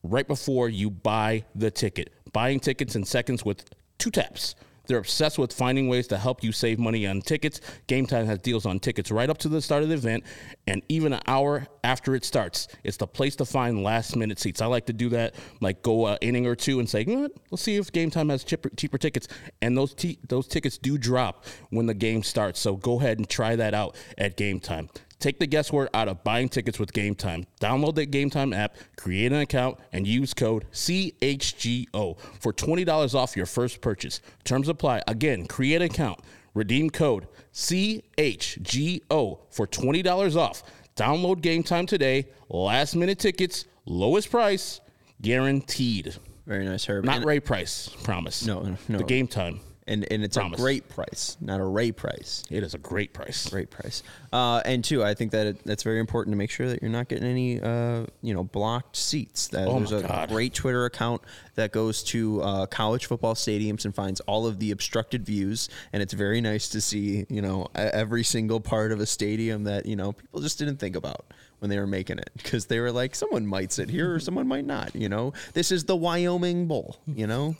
[0.03, 3.63] right before you buy the ticket buying tickets in seconds with
[3.97, 4.55] two taps
[4.87, 7.61] they're obsessed with finding ways to help you save money on tickets.
[7.87, 10.25] Game Time has deals on tickets right up to the start of the event
[10.67, 12.67] and even an hour after it starts.
[12.83, 14.61] It's the place to find last minute seats.
[14.61, 17.31] I like to do that, like go an inning or two and say, what?
[17.49, 19.29] let's see if Game Time has cheaper, cheaper tickets.
[19.61, 22.59] And those t- those tickets do drop when the game starts.
[22.59, 24.89] So go ahead and try that out at Game Time.
[25.23, 27.45] Take the guesswork out of buying tickets with Game Time.
[27.61, 33.37] Download the Game Time app, create an account, and use code CHGO for $20 off
[33.37, 34.19] your first purchase.
[34.43, 35.01] Terms apply.
[35.07, 36.19] Again, create an account,
[36.53, 40.61] redeem code CHGO for $20 off.
[40.97, 42.27] Download Game Time today.
[42.49, 44.81] Last minute tickets, lowest price,
[45.21, 46.17] guaranteed.
[46.45, 47.05] Very nice, Herb.
[47.05, 48.45] Not and, Ray Price, promise.
[48.45, 48.97] No, no.
[48.97, 49.61] The Game Time.
[49.87, 50.59] And and it's Promise.
[50.59, 52.43] a great price, not a Ray price.
[52.49, 53.49] It is a great price.
[53.49, 54.03] Great price.
[54.31, 56.91] Uh, and two, I think that it, that's very important to make sure that you're
[56.91, 59.47] not getting any, uh, you know, blocked seats.
[59.49, 60.29] That Oh there's a God.
[60.29, 61.21] great Twitter account
[61.55, 66.01] that goes to uh, college football stadiums and finds all of the obstructed views, and
[66.01, 69.95] it's very nice to see, you know, every single part of a stadium that you
[69.95, 71.25] know people just didn't think about
[71.63, 74.45] when they were making it because they were like, someone might sit here or someone
[74.49, 74.93] might not.
[74.93, 76.97] You know, this is the Wyoming Bowl.
[77.07, 77.55] You know,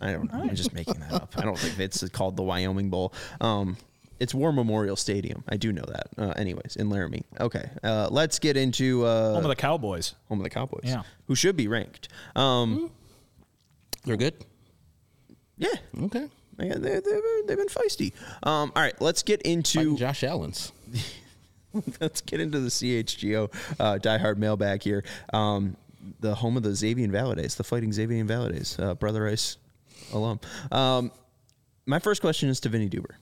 [0.00, 0.40] I don't know.
[0.40, 1.32] I'm just making that up.
[1.36, 3.12] I don't think it's called the Wyoming Bowl.
[3.40, 3.76] Um,
[4.18, 5.44] it's War Memorial Stadium.
[5.48, 6.08] I do know that.
[6.18, 7.22] Uh, anyways, in Laramie.
[7.38, 10.14] Okay, uh, let's get into uh, Home of the Cowboys.
[10.28, 10.80] home of the Cowboys.
[10.82, 11.02] Yeah.
[11.28, 12.08] who should be ranked.
[12.34, 12.90] Um,
[14.04, 14.34] They're good.
[15.56, 15.68] yeah,
[16.02, 16.26] Okay.
[16.56, 18.12] they, they, they've, they've been feisty.
[18.42, 20.72] Um, all right, let's get into Fighting Josh Allen's.
[22.00, 25.04] let's get into the CHGO uh, diehard mailbag here.
[25.32, 25.76] Um,
[26.20, 29.56] the home of the Xavier Validates, the fighting Xavier Validates, uh, Brother Rice
[30.12, 30.40] alum.
[30.70, 31.10] Um,
[31.86, 33.14] my first question is to Vinnie Duber.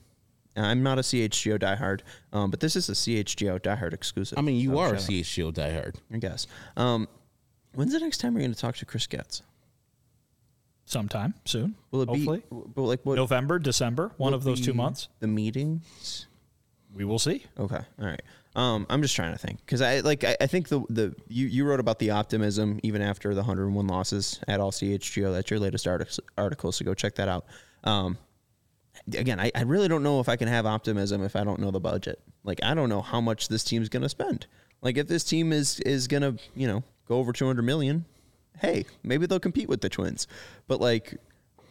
[0.57, 4.37] I'm not a CHGO diehard, um, but this is a CHGO diehard exclusive.
[4.37, 4.97] I mean, you are a.
[4.97, 5.95] CHGO diehard.
[6.13, 6.47] I guess.
[6.77, 7.09] Um,
[7.73, 9.41] when's the next time we're going to talk to Chris Getz?
[10.85, 11.75] Sometime soon.
[11.91, 12.43] Will it hopefully.
[12.49, 12.57] be?
[12.73, 13.15] But like what?
[13.15, 15.09] November, December, one of those two months.
[15.19, 16.27] The meetings.
[16.93, 17.43] We will see.
[17.59, 17.81] Okay.
[17.99, 18.21] All right.
[18.55, 21.45] Um, I'm just trying to think because I like I, I think the the you,
[21.47, 25.33] you wrote about the optimism even after the 101 losses at all CHGO.
[25.33, 27.45] That's your latest article article, so go check that out.
[27.83, 28.17] Um,
[29.13, 31.69] again, I, I really don't know if I can have optimism if I don't know
[31.69, 32.21] the budget.
[32.45, 34.47] Like I don't know how much this team's gonna spend.
[34.81, 38.05] Like if this team is is gonna you know go over 200 million,
[38.59, 40.27] hey, maybe they'll compete with the Twins.
[40.67, 41.17] But like.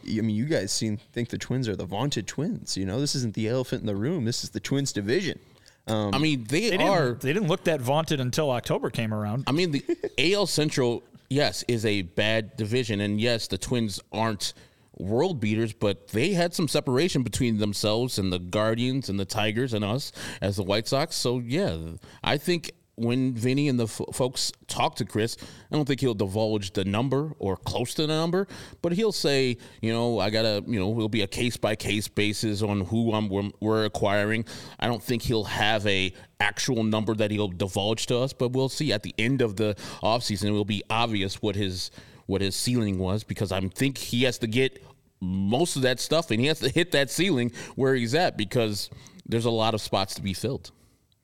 [0.07, 2.77] I mean, you guys seem think the Twins are the vaunted Twins.
[2.77, 4.25] You know, this isn't the elephant in the room.
[4.25, 5.39] This is the Twins division.
[5.87, 7.09] Um, I mean, they, They are.
[7.09, 9.43] didn't, they didn't look that vaunted until October came around.
[9.47, 9.85] I mean, the
[10.33, 14.53] AL Central, yes, is a bad division, and yes, the Twins aren't
[14.97, 19.73] world beaters, but they had some separation between themselves and the Guardians and the Tigers
[19.73, 21.15] and us as the White Sox.
[21.17, 21.77] So yeah,
[22.23, 25.37] I think when Vinnie and the f- folks talk to Chris,
[25.71, 28.47] I don't think he'll divulge the number or close to the number,
[28.81, 32.07] but he'll say, you know, I gotta, you know, it'll be a case by case
[32.07, 33.29] basis on who I'm
[33.59, 34.45] we're, acquiring.
[34.79, 38.69] I don't think he'll have a actual number that he'll divulge to us, but we'll
[38.69, 40.45] see at the end of the offseason.
[40.45, 41.91] It will be obvious what his
[42.25, 44.83] what his ceiling was because I think he has to get
[45.21, 48.89] most of that stuff and he has to hit that ceiling where he's at because
[49.27, 50.71] there's a lot of spots to be filled.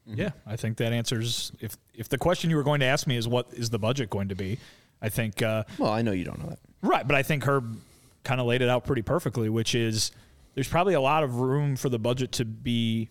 [0.06, 1.52] Yeah, I think that answers.
[1.60, 4.10] If if the question you were going to ask me is what is the budget
[4.10, 4.58] going to be,
[5.02, 6.60] I think uh, Well, I know you don't know that.
[6.82, 7.78] right, but I think Herb
[8.24, 10.12] kind of laid it out pretty perfectly, which is
[10.56, 13.10] there's probably a lot of room for the budget to be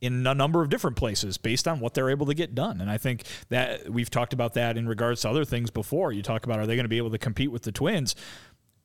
[0.00, 2.80] in a number of different places based on what they're able to get done.
[2.80, 6.12] And I think that we've talked about that in regards to other things before.
[6.12, 8.14] You talk about are they going to be able to compete with the Twins?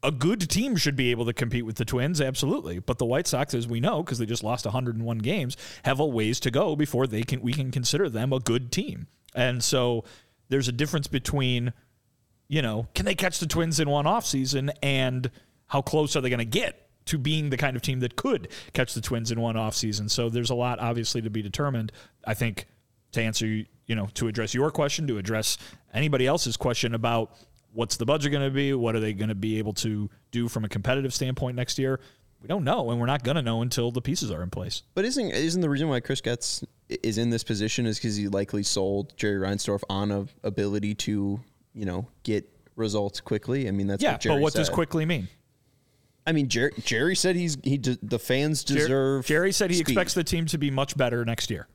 [0.04, 2.80] A good team should be able to compete with the Twins, absolutely.
[2.80, 6.06] But the White Sox, as we know, because they just lost 101 games, have a
[6.06, 9.08] ways to go before they can we can consider them a good team.
[9.34, 10.04] And so
[10.50, 11.74] there's a difference between,
[12.48, 15.32] you know, can they catch the Twins in one offseason and
[15.68, 18.50] how close are they going to get to being the kind of team that could
[18.74, 20.12] catch the Twins in one offseason?
[20.12, 21.92] So there's a lot obviously to be determined.
[22.26, 22.66] I think
[23.14, 25.58] to answer, you know, to address your question, to address
[25.94, 27.32] anybody else's question about
[27.74, 30.48] what's the budget going to be, what are they going to be able to do
[30.48, 32.00] from a competitive standpoint next year,
[32.42, 34.84] we don't know, and we're not going to know until the pieces are in place.
[34.96, 38.28] But isn't isn't the reason why Chris Getz is in this position is because he
[38.28, 41.40] likely sold Jerry Reinsdorf on a ability to
[41.74, 43.68] you know get results quickly?
[43.68, 45.30] I mean that's Yeah, what Jerry but what does quickly mean?
[46.28, 49.26] I mean Jerry, Jerry said he's he de- the fans deserve.
[49.26, 49.90] Jerry said he speed.
[49.90, 51.68] expects the team to be much better next year.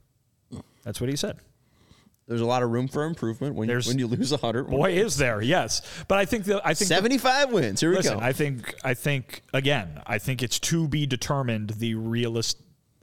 [0.84, 1.38] That's what he said.
[2.28, 4.64] There's a lot of room for improvement when There's- when you lose hundred.
[4.64, 5.40] Boy, is there?
[5.40, 7.80] Yes, but I think that I think the- seventy five wins.
[7.80, 8.24] Here we Listen, go.
[8.24, 12.58] I think I think again, I think it's to be determined the realist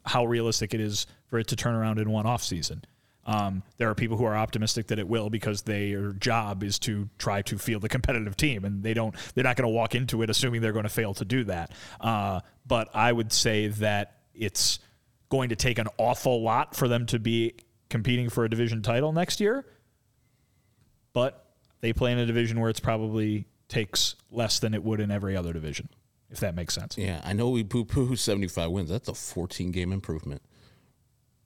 [0.05, 2.83] how realistic it is for it to turn around in one off season.
[3.27, 7.09] Um, there are people who are optimistic that it will because their job is to
[7.17, 9.15] try to field a competitive team, and they don't.
[9.33, 11.71] They're not going to walk into it assuming they're going to fail to do that.
[11.99, 14.77] Uh, but I would say that it's
[15.29, 17.55] going to take an awful lot for them to be
[17.89, 19.65] competing for a division title next year
[21.15, 21.45] but
[21.80, 25.36] they play in a division where it's probably takes less than it would in every
[25.36, 25.89] other division,
[26.30, 26.98] if that makes sense.
[26.98, 28.89] Yeah, I know we poo poo 75 wins.
[28.89, 30.41] That's a 14 game improvement.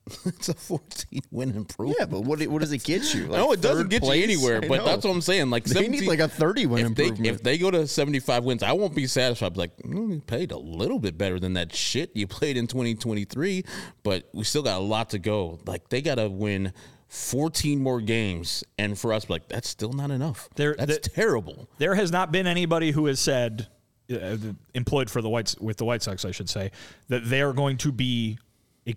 [0.26, 1.98] it's a 14 win improvement.
[2.00, 3.28] yeah, but what what does it get you?
[3.28, 4.18] Like no, it doesn't get place?
[4.18, 4.62] you anywhere.
[4.68, 5.50] But that's what I'm saying.
[5.52, 7.36] Like They need like a thirty win if they, improvement.
[7.36, 9.56] if they go to 75 wins, I won't be satisfied.
[9.56, 13.64] Like, mm, you played a little bit better than that shit you played in 2023,
[14.04, 15.60] but we still got a lot to go.
[15.68, 16.74] Like, they got to win
[17.10, 18.64] 14 more games.
[18.78, 20.50] And for us, like, that's still not enough.
[20.56, 21.70] There- that's the- terrible.
[21.78, 23.68] There has not been anybody who has said,
[24.12, 24.38] uh,
[24.74, 26.72] employed for the Whites with the White Sox, I should say,
[27.10, 28.40] that they are going to be
[28.88, 28.94] a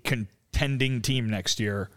[0.53, 1.91] contending team next year,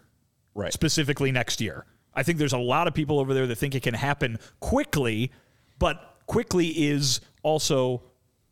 [0.54, 0.72] Right.
[0.72, 1.84] Specifically next year.
[2.14, 5.30] I think there's a lot of people over there that think it can happen quickly,
[5.78, 8.02] but quickly is also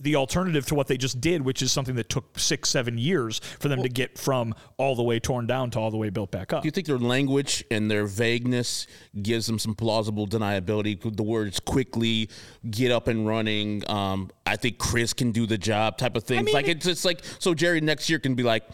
[0.01, 3.39] the alternative to what they just did, which is something that took six, seven years
[3.59, 6.31] for them to get from all the way torn down to all the way built
[6.31, 6.61] back up.
[6.63, 8.87] Do you think their language and their vagueness
[9.23, 11.17] gives them some plausible deniability?
[11.17, 12.29] The words quickly,
[12.71, 13.83] get up and running.
[13.89, 16.45] Um, I think Chris can do the job type of things.
[16.45, 18.65] mean- like it's just like so Jerry next year can be like,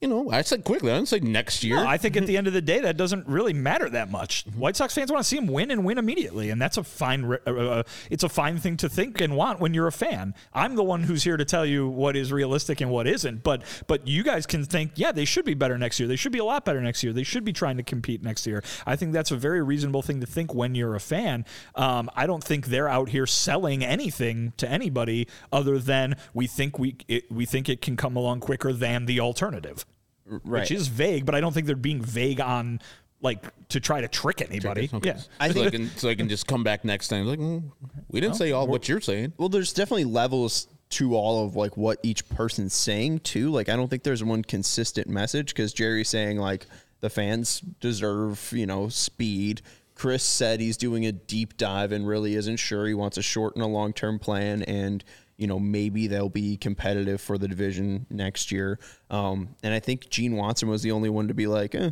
[0.00, 0.92] you know, I said quickly.
[0.92, 1.76] I didn't say next year.
[1.76, 4.44] No, I think at the end of the day, that doesn't really matter that much.
[4.56, 7.24] White Sox fans want to see him win and win immediately, and that's a fine.
[7.24, 10.34] Uh, uh, it's a fine thing to think and want when you're a fan.
[10.54, 13.42] I'm the one who's here to tell you what is realistic and what isn't.
[13.42, 16.08] But but you guys can think, yeah, they should be better next year.
[16.08, 17.12] They should be a lot better next year.
[17.12, 18.62] They should be trying to compete next year.
[18.86, 21.44] I think that's a very reasonable thing to think when you're a fan.
[21.74, 26.78] Um, I don't think they're out here selling anything to anybody other than we think
[26.78, 29.84] we it, we think it can come along quicker than the alternative
[30.28, 30.60] right.
[30.60, 32.80] which is vague, but I don't think they're being vague on
[33.20, 34.88] like to try to trick anybody.
[34.92, 35.08] Okay.
[35.08, 35.20] Yeah.
[35.40, 37.26] I so, think- I can, so I can just come back next time.
[37.26, 37.70] Like, mm,
[38.10, 39.32] we didn't say all what you're saying.
[39.36, 43.50] Well, there's definitely levels to all of like what each person's saying too.
[43.50, 46.66] Like I don't think there's one consistent message because Jerry's saying like
[47.00, 49.62] the fans deserve, you know, speed.
[49.94, 52.86] Chris said he's doing a deep dive and really isn't sure.
[52.86, 55.04] He wants a short and a long term plan and
[55.38, 58.78] you know, maybe they'll be competitive for the division next year.
[59.08, 61.90] Um, and I think Gene Watson was the only one to be like, eh,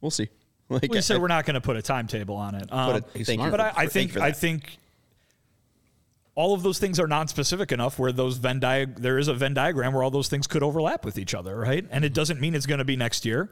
[0.00, 0.28] we'll see.
[0.68, 2.72] Like, We said I- we're not going to put a timetable on it.
[2.72, 4.78] Um, But it- thank you but I, for- I thank think I think
[6.34, 9.54] all of those things are non-specific enough where those Venn diag- there is a Venn
[9.54, 11.86] diagram where all those things could overlap with each other, right?
[11.90, 13.48] And it doesn't mean it's going to be next year,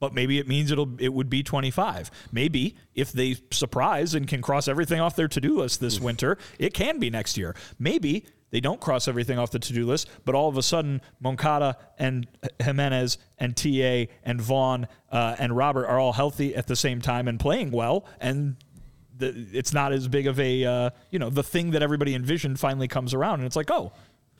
[0.00, 2.10] but maybe it means it'll it would be 25.
[2.30, 6.72] Maybe if they surprise and can cross everything off their to-do list this winter, it
[6.74, 7.54] can be next year.
[7.78, 11.76] Maybe they don't cross everything off the to-do list, but all of a sudden Moncada
[11.98, 12.28] and
[12.62, 17.26] Jimenez and TA and Vaughn uh, and Robert are all healthy at the same time
[17.26, 18.56] and playing well, and
[19.18, 22.60] the, it's not as big of a uh, you know the thing that everybody envisioned
[22.60, 23.92] finally comes around and it's like oh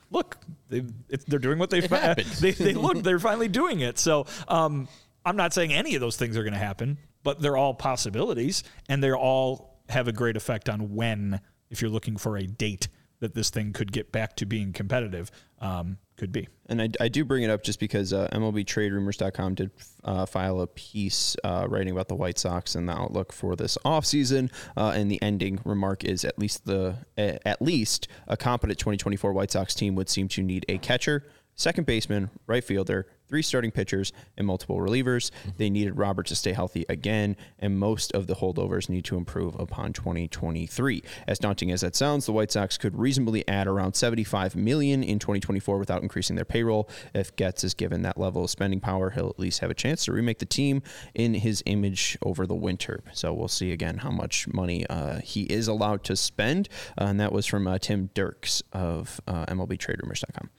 [0.09, 0.37] look
[0.69, 3.99] they it's, they're doing what they fi- they they look they're finally doing it.
[3.99, 4.87] So um,
[5.25, 8.63] I'm not saying any of those things are going to happen but they're all possibilities
[8.87, 11.39] and they all have a great effect on when
[11.69, 12.87] if you're looking for a date
[13.23, 17.07] that this thing could get back to being competitive um, could be And I, I
[17.07, 19.71] do bring it up just because uh, MLBTradeRumors.com did
[20.03, 23.77] uh, file a piece uh, writing about the White Sox and the outlook for this
[23.85, 24.51] offseason.
[24.75, 29.51] Uh, and the ending remark is at least the at least a competent 2024 White
[29.51, 31.25] Sox team would seem to need a catcher,
[31.55, 35.31] second baseman, right fielder, three starting pitchers, and multiple relievers.
[35.57, 39.55] They needed Robert to stay healthy again, and most of the holdovers need to improve
[39.59, 41.01] upon 2023.
[41.27, 45.17] As daunting as that sounds, the White Sox could reasonably add around 75 million in
[45.17, 46.87] 2024 without increasing their payroll.
[47.15, 50.05] If Getz is given that level of spending power, he'll at least have a chance
[50.05, 50.83] to remake the team
[51.15, 53.03] in his image over the winter.
[53.13, 57.19] So we'll see again how much money uh, he is allowed to spend, uh, and
[57.19, 60.49] that was from uh, Tim Dierkes of uh, MLBTradeRumors.com.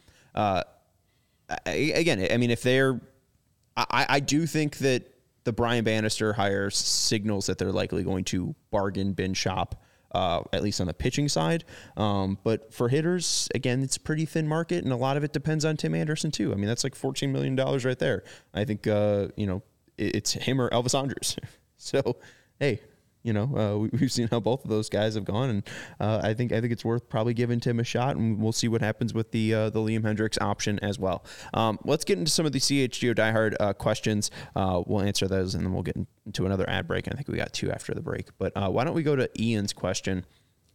[1.66, 3.00] Again, I mean, if they're,
[3.76, 5.14] I, I do think that
[5.44, 9.82] the Brian Bannister hire signals that they're likely going to bargain bin shop,
[10.12, 11.64] uh, at least on the pitching side.
[11.96, 15.64] Um, but for hitters, again, it's pretty thin market, and a lot of it depends
[15.64, 16.52] on Tim Anderson too.
[16.52, 18.24] I mean, that's like fourteen million dollars right there.
[18.54, 19.62] I think uh, you know
[19.98, 21.36] it, it's him or Elvis Andrus.
[21.76, 22.16] so,
[22.58, 22.80] hey.
[23.24, 25.62] You know, uh, we, we've seen how both of those guys have gone, and
[25.98, 28.68] uh, I think I think it's worth probably giving Tim a shot, and we'll see
[28.68, 31.24] what happens with the uh, the Liam Hendriks option as well.
[31.54, 34.30] Um, let's get into some of the CHGO diehard uh, questions.
[34.54, 35.96] Uh, we'll answer those, and then we'll get
[36.26, 37.08] into another ad break.
[37.08, 39.28] I think we got two after the break, but uh, why don't we go to
[39.40, 40.24] Ian's question,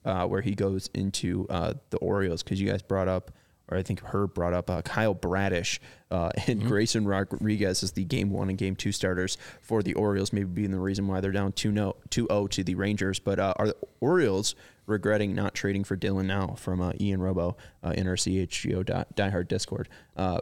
[0.04, 3.32] uh, where he goes into the Orioles because you guys brought up
[3.70, 5.80] or I think Herb brought up uh, Kyle Bradish
[6.12, 10.34] uh, and Grayson Rodriguez as the game one and game two starters for the Orioles,
[10.34, 11.74] maybe being the reason why they're down 2
[12.12, 13.20] 0 to the Rangers.
[13.20, 14.56] But uh, are the Orioles
[14.86, 19.06] regretting not trading for Dylan now from uh, Ian Robo uh, in our CHGO di-
[19.16, 19.88] diehard Discord?
[20.16, 20.42] Uh,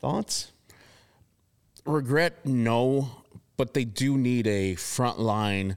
[0.00, 0.52] thoughts?
[1.84, 3.08] Regret, no,
[3.56, 5.76] but they do need a front line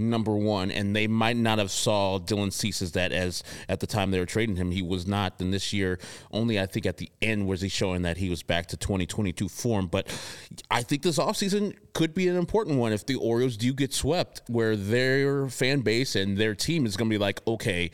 [0.00, 3.86] number one, and they might not have saw Dylan Cease as that as at the
[3.86, 4.70] time they were trading him.
[4.70, 5.38] He was not.
[5.38, 5.98] Then this year,
[6.32, 9.48] only I think at the end was he showing that he was back to 2022
[9.48, 9.86] form.
[9.86, 10.08] But
[10.70, 14.42] I think this offseason could be an important one if the Orioles do get swept,
[14.48, 17.90] where their fan base and their team is going to be like, okay,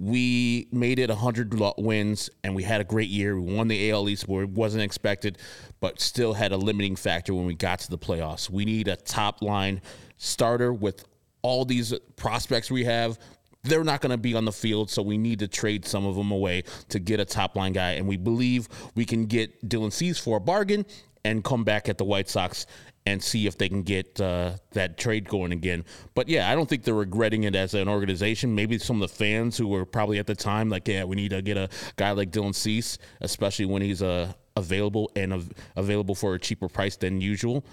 [0.00, 3.38] we made it 100 wins and we had a great year.
[3.38, 5.36] We won the AL East where it wasn't expected,
[5.80, 8.48] but still had a limiting factor when we got to the playoffs.
[8.48, 9.82] We need a top line
[10.16, 11.04] starter with
[11.42, 13.18] all these prospects we have.
[13.62, 16.16] They're not going to be on the field, so we need to trade some of
[16.16, 17.92] them away to get a top line guy.
[17.92, 20.86] And we believe we can get Dylan Cease for a bargain
[21.24, 22.64] and come back at the White Sox
[23.06, 25.84] and see if they can get uh, that trade going again.
[26.14, 28.54] But yeah, I don't think they're regretting it as an organization.
[28.54, 31.30] Maybe some of the fans who were probably at the time like, yeah, we need
[31.30, 36.14] to get a guy like Dylan Cease, especially when he's uh, available and av- available
[36.14, 37.64] for a cheaper price than usual.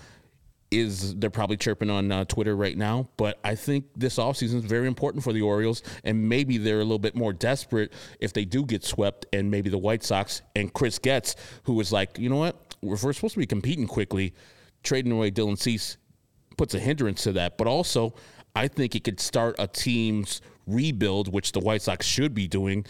[0.70, 4.66] Is they're probably chirping on uh, Twitter right now, but I think this offseason is
[4.66, 8.44] very important for the Orioles, and maybe they're a little bit more desperate if they
[8.44, 12.28] do get swept, and maybe the White Sox and Chris Getz, who was like, you
[12.28, 14.34] know what, if we're supposed to be competing quickly,
[14.84, 15.96] trading away Dylan Cease
[16.58, 17.58] puts a hindrance to that.
[17.58, 18.14] But also,
[18.54, 22.86] I think it could start a team's rebuild, which the White Sox should be doing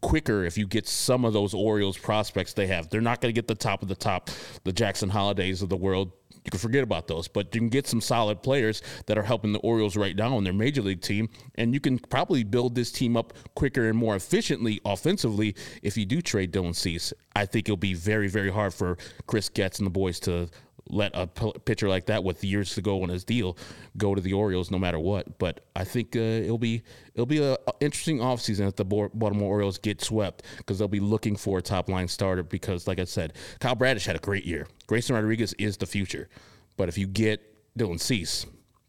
[0.00, 2.88] quicker if you get some of those Orioles prospects they have.
[2.88, 4.30] They're not going to get the top of the top,
[4.64, 6.10] the Jackson Hollidays of the world.
[6.44, 9.52] You can forget about those, but you can get some solid players that are helping
[9.52, 12.90] the Orioles right now in their major league team, and you can probably build this
[12.90, 17.12] team up quicker and more efficiently offensively if you do trade Dylan Cease.
[17.36, 20.48] I think it'll be very, very hard for Chris Getz and the boys to
[20.90, 23.56] let a pitcher like that with years to go on his deal
[23.96, 25.38] go to the Orioles no matter what.
[25.38, 26.82] But I think uh, it'll be
[27.14, 31.00] it'll be a, a interesting offseason if the Baltimore Orioles get swept because they'll be
[31.00, 34.44] looking for a top line starter because, like I said, Kyle Bradish had a great
[34.44, 34.66] year.
[34.86, 36.28] Grayson Rodriguez is the future,
[36.76, 37.40] but if you get
[37.78, 38.46] Dylan Cease,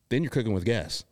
[0.10, 1.04] then you're cooking with gas.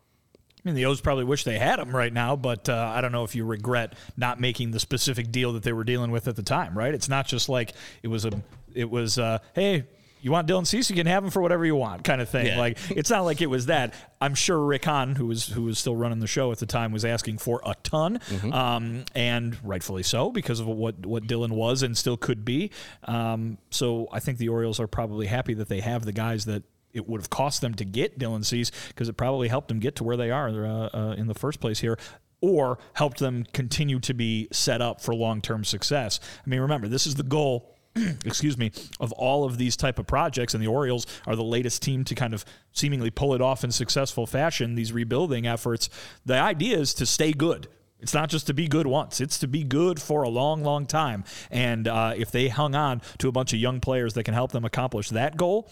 [0.59, 3.13] I mean, the O's probably wish they had him right now, but uh, I don't
[3.13, 6.35] know if you regret not making the specific deal that they were dealing with at
[6.35, 6.77] the time.
[6.77, 6.93] Right?
[6.93, 7.71] It's not just like
[8.03, 8.31] it was a,
[8.73, 9.85] it was uh, hey,
[10.21, 12.47] you want Dylan Cease, you can have him for whatever you want, kind of thing.
[12.47, 12.59] Yeah.
[12.59, 13.93] Like it's not like it was that.
[14.21, 16.91] I'm sure Rick Hahn, who was who was still running the show at the time,
[16.91, 18.53] was asking for a ton, mm-hmm.
[18.53, 22.71] um, and rightfully so because of what what Dylan was and still could be.
[23.05, 26.63] Um, so I think the Orioles are probably happy that they have the guys that
[26.91, 29.95] it would have cost them to get Dylan Cease because it probably helped them get
[29.97, 31.97] to where they are uh, uh, in the first place here
[32.41, 36.19] or helped them continue to be set up for long-term success.
[36.45, 37.75] I mean, remember, this is the goal
[38.25, 41.81] excuse me, of all of these type of projects, and the Orioles are the latest
[41.81, 44.75] team to kind of seemingly pull it off in successful fashion.
[44.75, 45.89] These rebuilding efforts.
[46.25, 47.67] The idea is to stay good.
[47.99, 50.85] It's not just to be good once; it's to be good for a long, long
[50.85, 51.23] time.
[51.51, 54.51] And uh, if they hung on to a bunch of young players that can help
[54.51, 55.69] them accomplish that goal,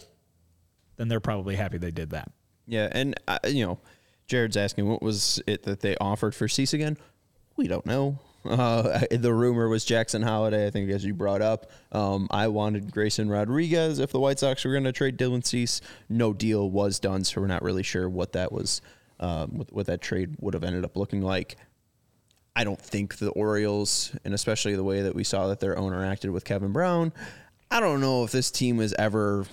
[0.98, 2.32] then they're probably happy they did that.
[2.66, 3.80] Yeah, and uh, you know,
[4.28, 6.98] Jared's asking what was it that they offered for Cease again?
[7.56, 8.20] We don't know.
[8.58, 11.72] Uh, the rumor was Jackson Holliday, I think, as you brought up.
[11.92, 15.82] Um, I wanted Grayson Rodriguez if the White Sox were going to trade Dylan Cease.
[16.10, 18.82] No deal was done, so we're not really sure what that was,
[19.20, 21.58] uh, what, what that trade would have ended up looking like.
[22.56, 26.04] I don't think the Orioles, and especially the way that we saw that their owner
[26.04, 27.14] acted with Kevin Brown,
[27.70, 29.46] I don't know if this team was ever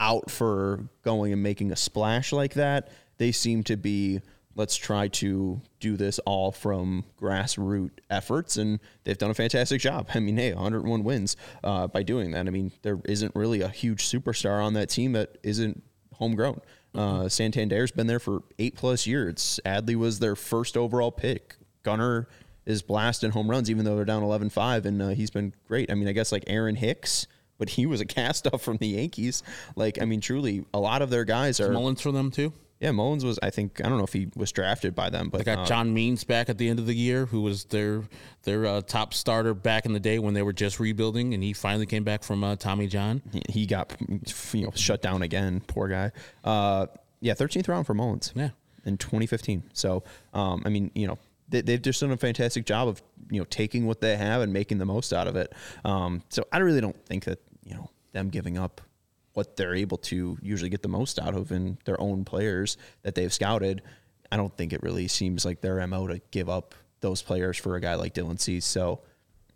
[0.00, 2.90] out for going and making a splash like that.
[3.18, 4.20] They seem to be
[4.58, 8.56] let's try to do this all from grassroots efforts.
[8.56, 10.08] And they've done a fantastic job.
[10.12, 12.46] I mean hey 101 wins uh, by doing that.
[12.46, 15.82] I mean there isn't really a huge superstar on that team that isn't
[16.14, 16.60] homegrown.
[16.94, 19.60] Uh, santander's been there for eight plus years.
[19.64, 21.54] Adley was their first overall pick.
[21.84, 22.28] Gunnar
[22.66, 25.90] is blasting home runs even though they're down 11-5 and uh, he's been great.
[25.90, 27.28] I mean i guess like aaron hicks
[27.58, 29.44] but he was a cast off from the yankees.
[29.76, 32.92] Like i mean truly a lot of their guys are mullins for them too yeah,
[32.92, 33.38] Mullins was.
[33.42, 35.64] I think I don't know if he was drafted by them, but they got uh,
[35.64, 38.04] John Means back at the end of the year, who was their
[38.44, 41.52] their uh, top starter back in the day when they were just rebuilding, and he
[41.52, 43.20] finally came back from uh, Tommy John.
[43.48, 43.96] He, got
[44.52, 45.60] you know shut down again.
[45.66, 46.12] Poor guy.
[46.44, 46.86] Uh,
[47.20, 48.32] yeah, 13th round for Mullins.
[48.36, 48.50] Yeah,
[48.84, 49.64] in 2015.
[49.72, 51.18] So, um, I mean, you know,
[51.48, 54.52] they, have just done a fantastic job of you know taking what they have and
[54.52, 55.52] making the most out of it.
[55.84, 58.80] Um, so I really don't think that you know them giving up
[59.38, 63.14] what they're able to usually get the most out of in their own players that
[63.14, 63.82] they've scouted.
[64.32, 67.76] I don't think it really seems like their MO to give up those players for
[67.76, 68.66] a guy like Dylan Cease.
[68.66, 69.02] So,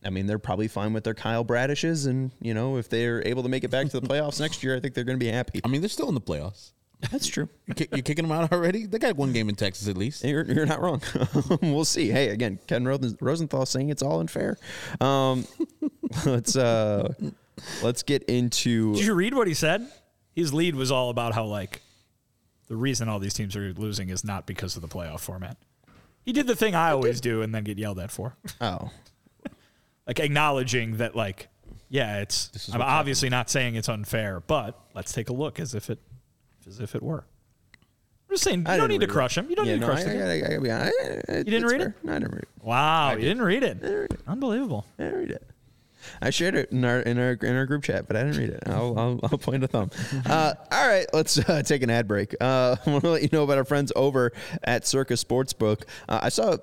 [0.05, 2.07] I mean, they're probably fine with their Kyle Bradishes.
[2.07, 4.76] And, you know, if they're able to make it back to the playoffs next year,
[4.76, 5.61] I think they're going to be happy.
[5.64, 6.70] I mean, they're still in the playoffs.
[7.11, 7.49] That's true.
[7.66, 8.87] You're, you're, kicking them out already?
[8.87, 10.22] They got one game in Texas at least.
[10.22, 11.03] You're, you're not wrong.
[11.61, 12.09] we'll see.
[12.09, 14.57] Hey, again, Ken Rosenthal saying it's all unfair.
[15.01, 15.45] Um,
[16.24, 17.12] let's uh,
[17.83, 18.95] let's get into.
[18.95, 19.87] Did you read what he said?
[20.35, 21.83] His lead was all about how like
[22.69, 25.57] the reason all these teams are losing is not because of the playoff format.
[26.25, 28.37] He did the thing I always do and then get yelled at for.
[28.61, 28.91] Oh,
[30.07, 31.49] like acknowledging that like
[31.93, 32.71] yeah, it's.
[32.73, 35.99] I'm obviously not saying it's unfair, but let's take a look as if it
[36.67, 37.27] as if it were.
[38.33, 39.51] I'm just saying, you don't need to crush him.
[39.51, 40.13] You don't yeah, need to no, crush him.
[40.17, 41.89] you didn't read fair.
[41.89, 41.95] it?
[42.03, 42.49] No, I didn't read it.
[42.63, 43.83] Wow, you didn't read it.
[43.83, 44.21] Didn't read it.
[44.27, 44.87] Unbelievable.
[44.99, 45.51] I didn't read it.
[46.21, 48.51] I shared it in our in our in our group chat, but I didn't read
[48.51, 48.63] it.
[48.67, 49.91] I'll I'll, I'll point a thumb.
[50.27, 52.35] Uh, all right, let's uh, take an ad break.
[52.41, 54.33] Uh, I want to let you know about our friends over
[54.65, 55.83] at Circa Sportsbook.
[56.09, 56.57] Uh, I saw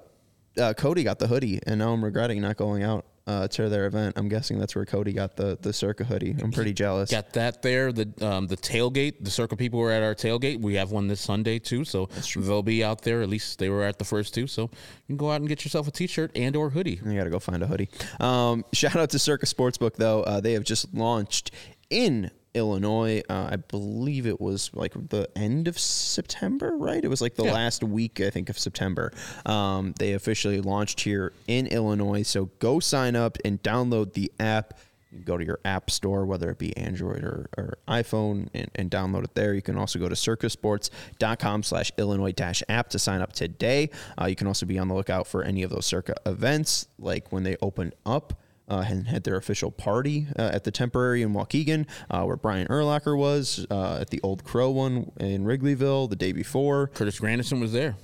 [0.60, 3.86] uh, Cody got the hoodie, and now I'm regretting not going out uh, to their
[3.86, 4.18] event.
[4.18, 6.36] I'm guessing that's where Cody got the the Circa hoodie.
[6.42, 7.12] I'm pretty jealous.
[7.12, 7.92] Got that there.
[7.92, 9.24] The um, the tailgate.
[9.24, 10.60] The Circa people were at our tailgate.
[10.60, 13.22] We have one this Sunday too, so they'll be out there.
[13.22, 14.48] At least they were at the first two.
[14.48, 14.70] So you
[15.10, 17.00] can go out and get yourself a T-shirt and or hoodie.
[17.06, 17.90] You got to go find a hoodie.
[18.20, 20.24] Um, shout out to Circa Sportsbook though.
[20.24, 21.52] Uh, they have just launched
[21.92, 23.22] in Illinois.
[23.30, 27.04] Uh, I believe it was like the end of September, right?
[27.04, 27.54] It was like the yeah.
[27.54, 29.12] last week, I think, of September.
[29.46, 32.24] Um, they officially launched here in Illinois.
[32.24, 34.74] So go sign up and download the app
[35.12, 38.70] You can go to your app store, whether it be Android or, or iPhone, and,
[38.76, 39.54] and download it there.
[39.54, 43.90] You can also go to circasports.com slash Illinois dash app to sign up today.
[44.22, 47.32] Uh, you can also be on the lookout for any of those Circa events, like
[47.32, 48.34] when they open up.
[48.70, 52.68] Uh, and had their official party uh, at the temporary in Waukegan, uh, where Brian
[52.68, 56.88] Urlacher was uh, at the Old Crow one in Wrigleyville the day before.
[56.88, 57.96] Curtis Granderson was there.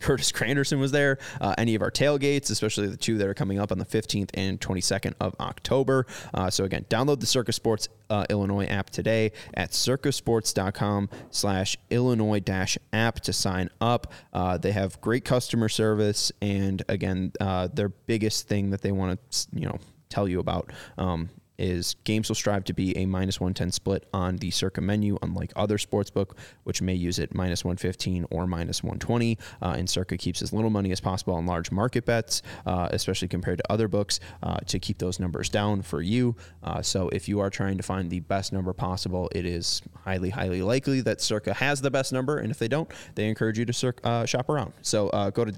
[0.00, 1.18] Curtis Granderson was there.
[1.40, 4.30] Uh, any of our tailgates, especially the two that are coming up on the 15th
[4.34, 6.06] and 22nd of October.
[6.34, 12.40] Uh, so again, download the Circa Sports uh, Illinois app today at circasports.com slash Illinois
[12.40, 14.12] dash app to sign up.
[14.32, 16.32] Uh, they have great customer service.
[16.40, 19.78] And again, uh, their biggest thing that they want to, you know,
[20.10, 21.30] tell you about um,
[21.60, 25.52] is games will strive to be a minus 110 split on the circa menu, unlike
[25.54, 26.32] other sportsbook,
[26.64, 29.38] which may use it minus 115 or minus 120.
[29.60, 33.28] Uh, and circa keeps as little money as possible on large market bets, uh, especially
[33.28, 36.34] compared to other books, uh, to keep those numbers down for you.
[36.64, 40.30] Uh, so if you are trying to find the best number possible, it is highly,
[40.30, 42.38] highly likely that circa has the best number.
[42.38, 44.72] And if they don't, they encourage you to uh, shop around.
[44.80, 45.52] So uh, go to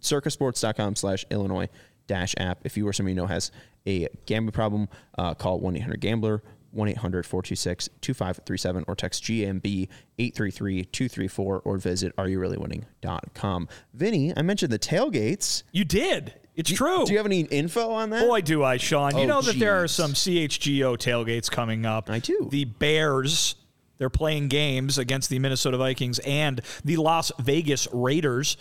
[0.00, 1.68] circasports.com slash Illinois
[2.08, 2.58] dash app.
[2.64, 3.52] If you or somebody you know has
[3.86, 6.42] a gambling problem, uh, call 1 800 Gambler,
[6.72, 9.88] 1 800 426 2537, or text GMB
[10.18, 13.68] 833 234, or visit areyoureallywinning.com.
[13.94, 15.62] Vinnie, I mentioned the tailgates.
[15.72, 16.34] You did.
[16.54, 17.04] It's true.
[17.04, 18.26] Do you have any info on that?
[18.26, 19.16] Boy, do I, Sean.
[19.16, 22.10] You Oh, know that there are some CHGO tailgates coming up.
[22.10, 22.48] I do.
[22.50, 23.54] The Bears,
[23.98, 28.56] they're playing games against the Minnesota Vikings and the Las Vegas Raiders,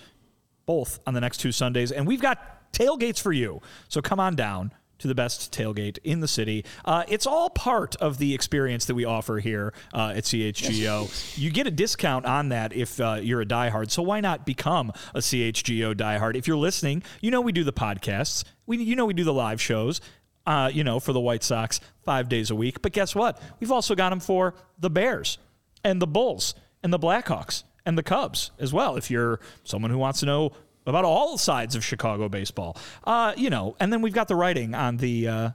[0.67, 1.91] both on the next two Sundays.
[1.91, 3.61] And we've got tailgates for you.
[3.87, 6.65] So come on down to the best tailgate in the city.
[6.83, 11.37] Uh, it's all part of the experience that we offer here uh, at CHGO.
[11.37, 13.91] You get a discount on that if uh, you're a diehard.
[13.91, 16.35] So why not become a CHGO diehard?
[16.35, 18.43] If you're listening, you know we do the podcasts.
[18.65, 20.01] We you know we do the live shows.
[20.45, 22.81] Uh, you know, for the White Sox five days a week.
[22.81, 23.37] But guess what?
[23.59, 25.39] We've also got them for the Bears
[25.83, 28.95] and the Bulls and the Blackhawks and the Cubs as well.
[28.95, 30.53] If you're someone who wants to know
[30.87, 34.73] about all sides of Chicago baseball, uh, you know, and then we've got the writing
[34.73, 35.49] on the uh,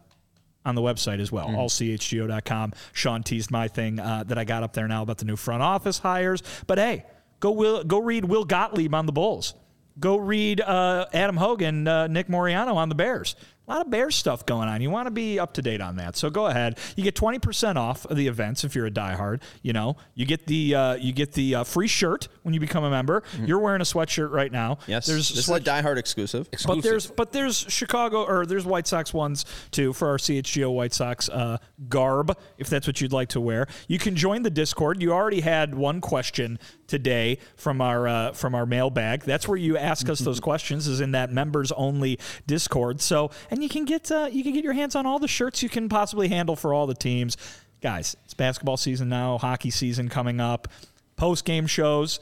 [0.65, 2.73] on the website as well, allchgo.com.
[2.93, 5.63] Sean teased my thing uh, that I got up there now about the new front
[5.63, 6.43] office hires.
[6.67, 7.05] But hey,
[7.41, 9.55] go Will, go read Will Gottlieb on the Bulls.
[9.99, 13.37] Go read uh, Adam Hogan, uh, Nick Moriano on the Bears.
[13.69, 14.83] A lot of bear stuff going on.
[14.83, 16.17] You want to be up to date on that.
[16.17, 16.79] So go ahead.
[16.97, 19.41] You get 20% off of the events if you're a diehard.
[19.63, 22.83] You know, you get the uh, you get the uh, free shirt when you become
[22.83, 23.23] a member.
[23.45, 24.79] You're wearing a sweatshirt right now.
[24.89, 25.07] yes.
[25.07, 26.49] There's this sweat- is a diehard exclusive.
[26.67, 30.93] but there's but there's Chicago or there's White Sox ones too for our CHGO White
[30.93, 31.59] Sox uh,
[31.89, 33.69] garb if that's what you'd like to wear.
[33.87, 35.01] You can join the Discord.
[35.01, 36.59] You already had one question
[36.89, 39.23] today from our uh, from our mailbag.
[39.23, 43.01] That's where you ask us those questions is in that members only Discord.
[43.01, 45.63] So and you can get uh, you can get your hands on all the shirts
[45.63, 47.37] you can possibly handle for all the teams.
[47.81, 50.69] Guys, it's basketball season now, hockey season coming up,
[51.17, 52.21] post game shows.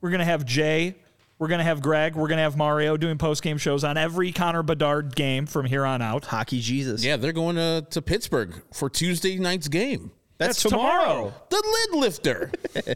[0.00, 0.96] We're gonna have Jay.
[1.38, 2.16] We're gonna have Greg.
[2.16, 5.84] We're gonna have Mario doing post game shows on every Connor Bedard game from here
[5.84, 6.24] on out.
[6.24, 7.04] Hockey Jesus.
[7.04, 10.12] Yeah, they're going to, to Pittsburgh for Tuesday night's game.
[10.38, 11.32] That's, That's tomorrow.
[11.50, 12.52] The lid lifter.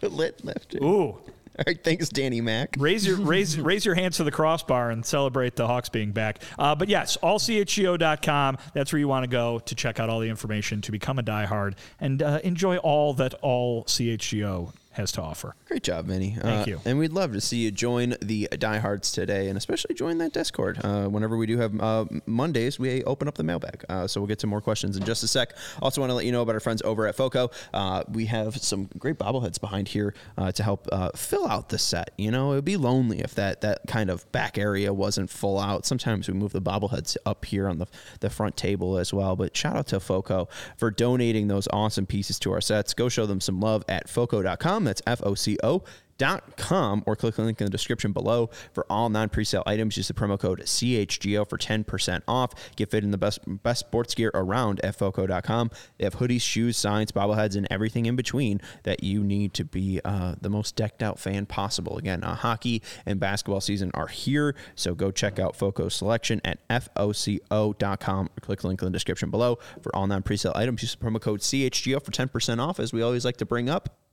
[0.00, 0.78] The lid lifter.
[0.80, 1.30] left.
[1.58, 1.82] All right.
[1.82, 2.76] Thanks, Danny Mac.
[2.78, 6.42] raise your raise raise your hands to the crossbar and celebrate the Hawks being back.
[6.58, 8.58] Uh, but yes, allchgo.com.
[8.74, 11.22] That's where you want to go to check out all the information to become a
[11.22, 15.54] diehard and uh, enjoy all that all CHGO has to offer.
[15.66, 16.36] Great job, Vinnie.
[16.40, 16.80] Thank Uh, you.
[16.84, 20.78] And we'd love to see you join the diehards today, and especially join that Discord.
[20.84, 23.84] Uh, whenever we do have uh, Mondays, we open up the mailbag.
[23.88, 25.54] Uh, so we'll get to more questions in just a sec.
[25.80, 27.50] Also, want to let you know about our friends over at FOCO.
[27.72, 31.78] Uh, we have some great bobbleheads behind here uh, to help uh, fill out the
[31.78, 32.10] set.
[32.18, 35.58] You know, it would be lonely if that that kind of back area wasn't full
[35.58, 35.86] out.
[35.86, 37.86] Sometimes we move the bobbleheads up here on the
[38.20, 39.36] the front table as well.
[39.36, 42.94] But shout out to FOCO for donating those awesome pieces to our sets.
[42.94, 44.85] Go show them some love at FOCO.com.
[44.86, 45.82] That's F O C O
[46.18, 49.96] dot com or click the link in the description below for all non-presale items.
[49.96, 52.52] Use the promo code chgo for 10% off.
[52.76, 57.12] Get fit in the best best sports gear around foco.com they have hoodies shoes signs
[57.12, 61.18] bobbleheads and everything in between that you need to be uh, the most decked out
[61.18, 61.98] fan possible.
[61.98, 66.58] Again uh, hockey and basketball season are here so go check out Foco selection at
[66.70, 70.82] foco.com or click the link in the description below for all non-presale items.
[70.82, 74.05] Use the promo code chgo for 10% off as we always like to bring up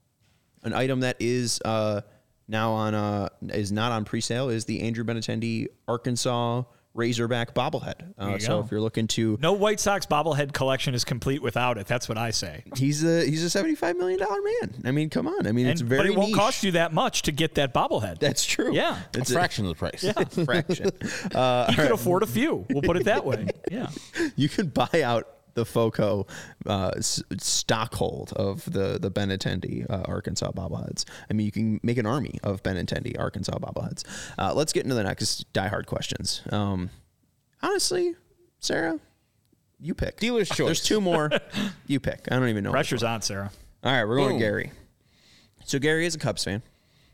[0.64, 2.00] an item that is uh,
[2.48, 6.62] now on uh, is not on pre-sale is the Andrew Benintendi Arkansas
[6.96, 8.14] Razorback bobblehead.
[8.16, 8.60] Uh, so go.
[8.64, 11.88] if you're looking to, No White Sox bobblehead collection is complete without it.
[11.88, 12.62] That's what I say.
[12.76, 14.74] he's a he's a 75 million dollar man.
[14.84, 15.44] I mean, come on.
[15.48, 16.38] I mean, And, it's very but it won't niche.
[16.38, 18.20] cost you that much to get that bobblehead.
[18.20, 18.72] That's true.
[18.72, 19.00] Yeah.
[19.08, 20.04] it's A it's fraction of the price.
[20.16, 20.90] a fraction.
[21.34, 22.64] Uh, he could afford a few.
[22.70, 23.48] We'll put it that way.
[23.72, 23.88] Yeah.
[24.36, 26.26] you can buy out the FOCO
[26.66, 31.04] uh, s- stockhold of the the Benintendi uh, Arkansas bobbleheads.
[31.30, 34.04] I mean, you can make an army of Ben Benintendi Arkansas bobbleheads.
[34.38, 36.42] Uh, let's get into the next diehard questions.
[36.50, 36.90] Um,
[37.62, 38.14] honestly,
[38.60, 38.98] Sarah,
[39.80, 40.18] you pick.
[40.18, 40.66] Dealer's choice.
[40.66, 41.30] There's two more.
[41.86, 42.28] You pick.
[42.30, 42.70] I don't even know.
[42.70, 43.50] Pressure's on, Sarah.
[43.82, 44.38] All right, we're going Boom.
[44.38, 44.72] to Gary.
[45.66, 46.62] So Gary is a Cubs fan.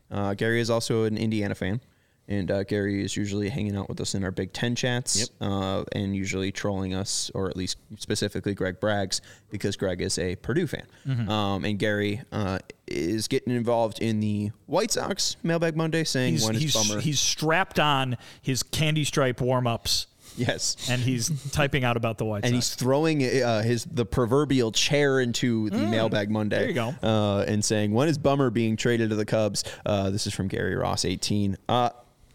[0.09, 1.81] Uh, Gary is also an Indiana fan,
[2.27, 5.29] and uh, Gary is usually hanging out with us in our Big Ten chats, Yep.
[5.41, 10.35] uh, and usually trolling us, or at least specifically Greg Braggs, because Greg is a
[10.37, 10.85] Purdue fan.
[11.29, 16.45] Um, and Gary uh, is getting involved in the White Sox Mailbag Monday, saying He's,
[16.45, 17.01] when he's, bummer.
[17.01, 20.07] he's strapped on his candy stripe warm ups
[20.37, 20.87] yes.
[20.89, 22.51] and he's typing out about the White and Sox.
[22.53, 26.55] And he's throwing uh, his the proverbial chair into the mailbag Monday.
[26.55, 26.59] Mm.
[26.59, 27.07] there you go.
[27.07, 29.63] Uh, and saying when is Bummer being traded to the Cubs?
[29.85, 31.57] Uh, this is from Gary Ross, eighteen.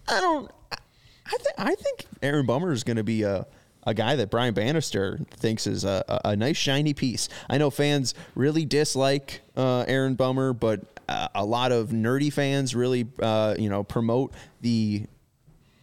[0.08, 0.50] I don't.
[0.72, 3.46] I think I think Aaron Bummer is going to be a.
[3.88, 7.28] A guy that Brian Bannister thinks is a, a, a nice shiny piece.
[7.48, 12.74] I know fans really dislike uh, Aaron Bummer, but uh, a lot of nerdy fans
[12.74, 15.06] really, uh, you know, promote the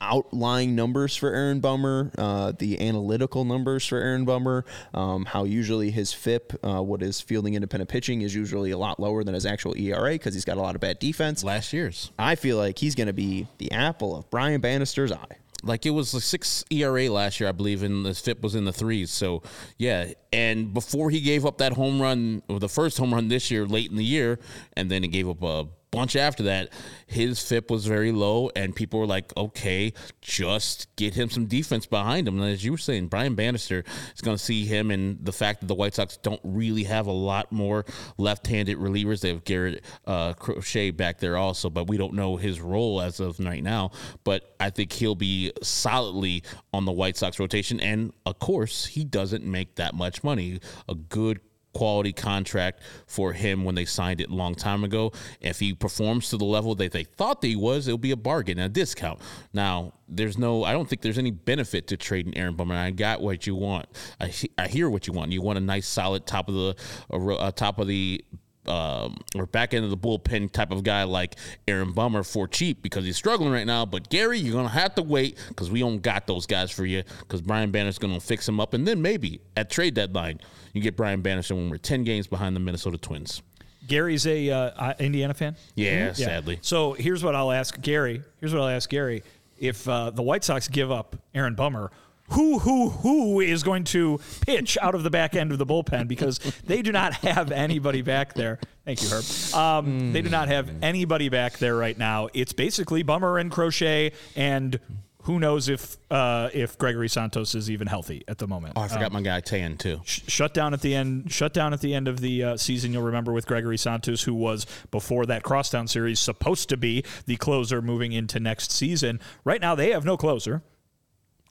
[0.04, 5.90] outlying numbers for Aaron Bummer, uh, the analytical numbers for Aaron Bummer, um, how usually
[5.92, 9.46] his FIP, uh, what is fielding independent pitching, is usually a lot lower than his
[9.46, 11.44] actual ERA because he's got a lot of bad defense.
[11.44, 12.12] Last year's.
[12.20, 15.38] I feel like he's going to be the apple of Brian Bannister's eye.
[15.66, 18.66] Like it was a six ERA last year, I believe, and the FIP was in
[18.66, 19.12] the threes.
[19.12, 19.44] So
[19.78, 23.50] yeah, and before he gave up that home run, or the first home run this
[23.50, 24.40] year, late in the year,
[24.76, 26.74] and then he gave up a bunch after that,
[27.06, 31.86] his FIP was very low, and people were like, okay, just get him some defense
[31.86, 32.42] behind him.
[32.42, 33.84] And as you were saying, Brian Bannister
[34.16, 37.06] is going to see him, and the fact that the White Sox don't really have
[37.06, 37.86] a lot more
[38.18, 39.22] left-handed relievers.
[39.22, 43.20] They have Garrett uh, Crochet back there also, but we don't know his role as
[43.20, 43.92] of right now.
[44.24, 49.04] But I think he'll be solidly on the White Sox rotation, and of course, he
[49.04, 50.60] doesn't make that much money.
[50.90, 51.40] A good
[51.74, 55.12] quality contract for him when they signed it a long time ago.
[55.42, 58.18] If he performs to the level that they thought that he was, it'll be a
[58.18, 59.20] bargain, a discount.
[59.54, 62.76] Now, there's no, I don't think there's any benefit to trading Aaron Bummer.
[62.76, 63.88] I got what you want.
[64.20, 65.32] I, I hear what you want.
[65.32, 66.76] You want a nice, solid top of the,
[67.12, 68.24] uh, top of the
[68.68, 71.36] um, or back end of the bullpen type of guy like
[71.68, 73.86] Aaron Bummer for cheap because he's struggling right now.
[73.86, 77.04] But Gary, you're gonna have to wait because we don't got those guys for you
[77.20, 80.40] because Brian Banner's gonna fix him up, and then maybe at trade deadline
[80.74, 83.42] you get Brian Bannister when we're ten games behind the Minnesota Twins.
[83.88, 85.56] Gary's a uh, Indiana fan.
[85.76, 86.60] Yeah, sadly.
[86.62, 88.22] So here's what I'll ask Gary.
[88.40, 89.24] Here's what I'll ask Gary.
[89.60, 91.92] If uh, the White Sox give up Aaron Bummer,
[92.30, 96.08] who who who is going to pitch out of the back end of the bullpen
[96.08, 98.60] because they do not have anybody back there.
[98.86, 99.56] Thank you, Herb.
[99.56, 102.30] Um, They do not have anybody back there right now.
[102.34, 104.80] It's basically Bummer and Crochet, and
[105.24, 108.74] who knows if uh, if Gregory Santos is even healthy at the moment.
[108.76, 110.02] Oh, I forgot my guy Tan too.
[110.04, 111.32] sh- shut down at the end.
[111.32, 112.92] Shut down at the end of the uh, season.
[112.94, 117.36] You'll remember with Gregory Santos, who was before that crosstown series supposed to be the
[117.38, 119.20] closer moving into next season.
[119.46, 120.62] Right now, they have no closer,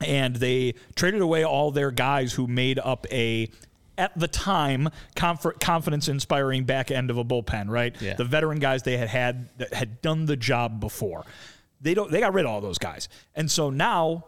[0.03, 3.51] and they traded away all their guys who made up a.
[3.99, 7.95] At the time, conf- confidence-inspiring back end of a bullpen, right?
[8.01, 8.15] Yeah.
[8.15, 11.25] The veteran guys they had had that had done the job before.
[11.83, 12.11] They don't.
[12.11, 14.25] They got rid of all those guys, and so now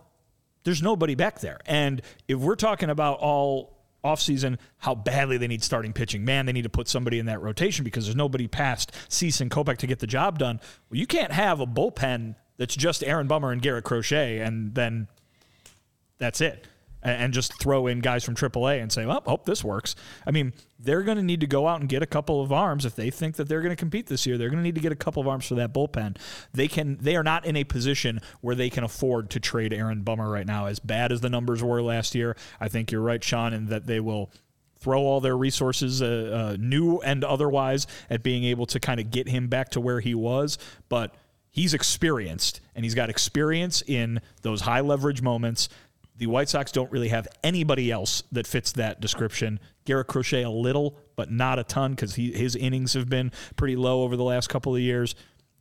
[0.65, 1.61] there's nobody back there.
[1.65, 6.53] And if we're talking about all offseason, how badly they need starting pitching, man, they
[6.53, 9.87] need to put somebody in that rotation because there's nobody past Cease and Kopech to
[9.87, 10.61] get the job done.
[10.91, 15.09] Well, you can't have a bullpen that's just Aaron Bummer and Garrett Crochet and then
[16.19, 16.67] that's it.
[17.03, 19.95] And just throw in guys from AAA and say, well, hope this works.
[20.27, 22.87] I mean, they're going to need to go out and get a couple of arms
[22.87, 24.39] if they think that they're going to compete this year.
[24.39, 26.17] They're going to need to get a couple of arms for that bullpen.
[26.55, 26.97] They can.
[26.99, 30.47] They are not in a position where they can afford to trade Aaron Bummer right
[30.47, 30.65] now.
[30.65, 33.87] As bad as the numbers were last year, I think you're right, Sean, in that
[33.87, 34.31] they will
[34.85, 36.07] throw all their resources, uh,
[36.53, 40.01] uh, new and otherwise, at being able to kind of get him back to where
[40.01, 40.59] he was.
[40.89, 41.15] But
[41.51, 45.69] he's experienced, and he's got experience in those high leverage moments.
[46.17, 49.59] The White Sox don't really have anybody else that fits that description.
[49.85, 54.03] Garrett Crochet a little, but not a ton because his innings have been pretty low
[54.03, 55.15] over the last couple of years.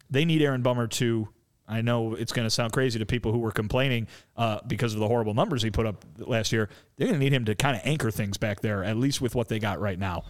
[0.10, 1.30] They need Aaron Bummer to.
[1.68, 5.00] I know it's going to sound crazy to people who were complaining uh, because of
[5.00, 6.70] the horrible numbers he put up last year.
[6.98, 9.34] They're going to need him to kind of anchor things back there, at least with
[9.34, 10.24] what they got right now.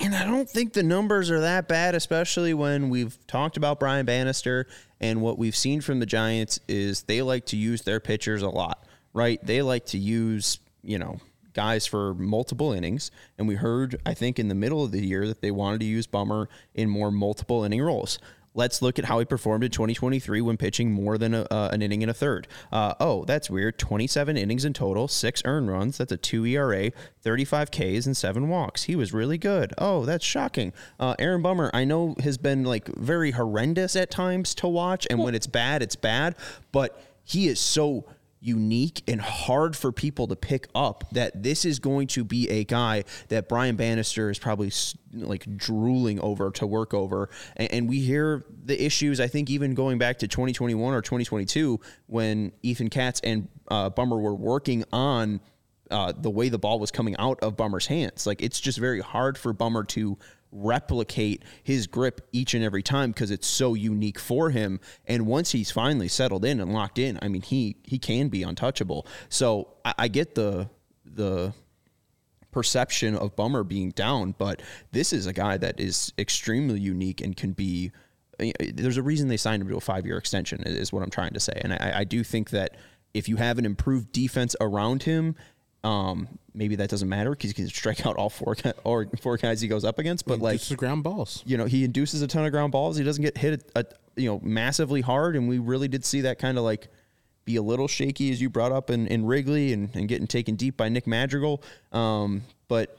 [0.00, 4.06] And I don't think the numbers are that bad, especially when we've talked about Brian
[4.06, 4.66] Bannister
[5.00, 8.48] and what we've seen from the Giants is they like to use their pitchers a
[8.48, 8.86] lot.
[9.12, 9.44] Right?
[9.44, 11.20] They like to use, you know,
[11.52, 13.10] guys for multiple innings.
[13.38, 15.86] And we heard, I think, in the middle of the year that they wanted to
[15.86, 18.18] use Bummer in more multiple inning roles.
[18.52, 21.82] Let's look at how he performed in 2023 when pitching more than a, uh, an
[21.82, 22.48] inning and a third.
[22.72, 23.78] Uh, oh, that's weird.
[23.78, 25.98] 27 innings in total, six earned runs.
[25.98, 26.90] That's a two ERA,
[27.22, 28.84] 35 Ks, and seven walks.
[28.84, 29.72] He was really good.
[29.78, 30.72] Oh, that's shocking.
[30.98, 35.20] Uh, Aaron Bummer, I know, has been like very horrendous at times to watch, and
[35.20, 36.34] when it's bad, it's bad.
[36.72, 38.04] But he is so
[38.40, 42.64] unique and hard for people to pick up that this is going to be a
[42.64, 44.72] guy that Brian Bannister is probably
[45.12, 47.28] like drooling over to work over.
[47.56, 51.80] And, and, we hear the issues, I think, even going back to 2021 or 2022
[52.06, 55.40] when Ethan Katz and uh, Bummer were working on.
[55.90, 58.24] Uh, the way the ball was coming out of Bummer's hands.
[58.24, 60.16] Like, it's just very hard for Bummer to
[60.52, 64.80] replicate his grip each and every time because it's so unique for him.
[65.06, 68.42] And once he's finally settled in and locked in, I mean, he he can be
[68.42, 69.06] untouchable.
[69.28, 70.68] So I, I get the
[71.04, 71.52] the
[72.50, 74.60] perception of Bummer being down, but
[74.92, 77.92] this is a guy that is extremely unique and can be.
[78.38, 81.34] There's a reason they signed him to a five year extension, is what I'm trying
[81.34, 81.60] to say.
[81.62, 82.76] And I, I do think that
[83.12, 85.36] if you have an improved defense around him
[85.82, 89.60] um, maybe that doesn't matter because he can strike out all four or four guys
[89.60, 90.26] he goes up against.
[90.26, 92.96] But he like ground balls, you know, he induces a ton of ground balls.
[92.96, 93.84] He doesn't get hit, a, a,
[94.16, 96.88] you know, massively hard, and we really did see that kind of like
[97.44, 100.56] be a little shaky as you brought up in, in Wrigley and, and getting taken
[100.56, 101.62] deep by Nick Madrigal.
[101.92, 102.98] Um, but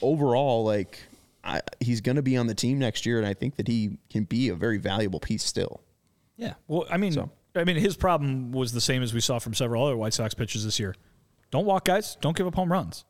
[0.00, 1.00] overall, like
[1.42, 3.98] I, he's going to be on the team next year, and I think that he
[4.10, 5.80] can be a very valuable piece still.
[6.36, 6.54] Yeah.
[6.68, 7.30] Well, I mean, so.
[7.54, 10.34] I mean, his problem was the same as we saw from several other White Sox
[10.34, 10.94] pitchers this year.
[11.50, 12.16] Don't walk guys.
[12.20, 13.04] Don't give up home runs.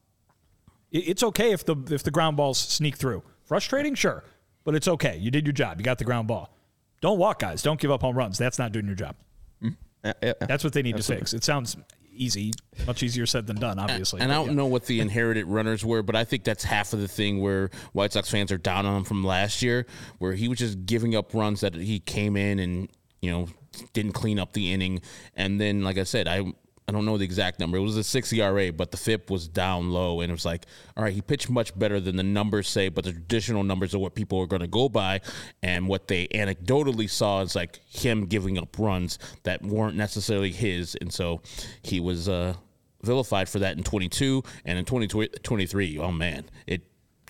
[0.90, 3.22] It's okay if the if the ground balls sneak through.
[3.44, 4.24] Frustrating, sure,
[4.64, 5.16] but it's okay.
[5.16, 5.78] You did your job.
[5.78, 6.56] You got the ground ball.
[7.00, 7.62] Don't walk guys.
[7.62, 8.38] Don't give up home runs.
[8.38, 9.16] That's not doing your job.
[9.62, 9.76] Mm.
[10.04, 11.20] Uh, yeah, That's what they need Absolutely.
[11.20, 11.34] to fix.
[11.34, 11.76] It sounds
[12.12, 12.52] easy,
[12.86, 14.20] much easier said than done, obviously.
[14.20, 14.62] And, and I don't yeah.
[14.62, 17.70] know what the inherited runners were, but I think that's half of the thing where
[17.92, 19.86] White Sox fans are down on him from last year,
[20.18, 22.88] where he was just giving up runs that he came in and
[23.22, 23.48] you know
[23.92, 25.00] didn't clean up the inning,
[25.34, 26.52] and then like I said, I
[26.90, 27.78] I don't know the exact number.
[27.78, 30.66] It was a six ERA, but the FIP was down low, and it was like,
[30.96, 34.00] all right, he pitched much better than the numbers say, but the traditional numbers are
[34.00, 35.20] what people are going to go by,
[35.62, 40.96] and what they anecdotally saw is like him giving up runs that weren't necessarily his,
[41.00, 41.42] and so
[41.80, 42.54] he was uh,
[43.04, 45.96] vilified for that in 22 and in 2023.
[45.96, 46.82] Oh man, it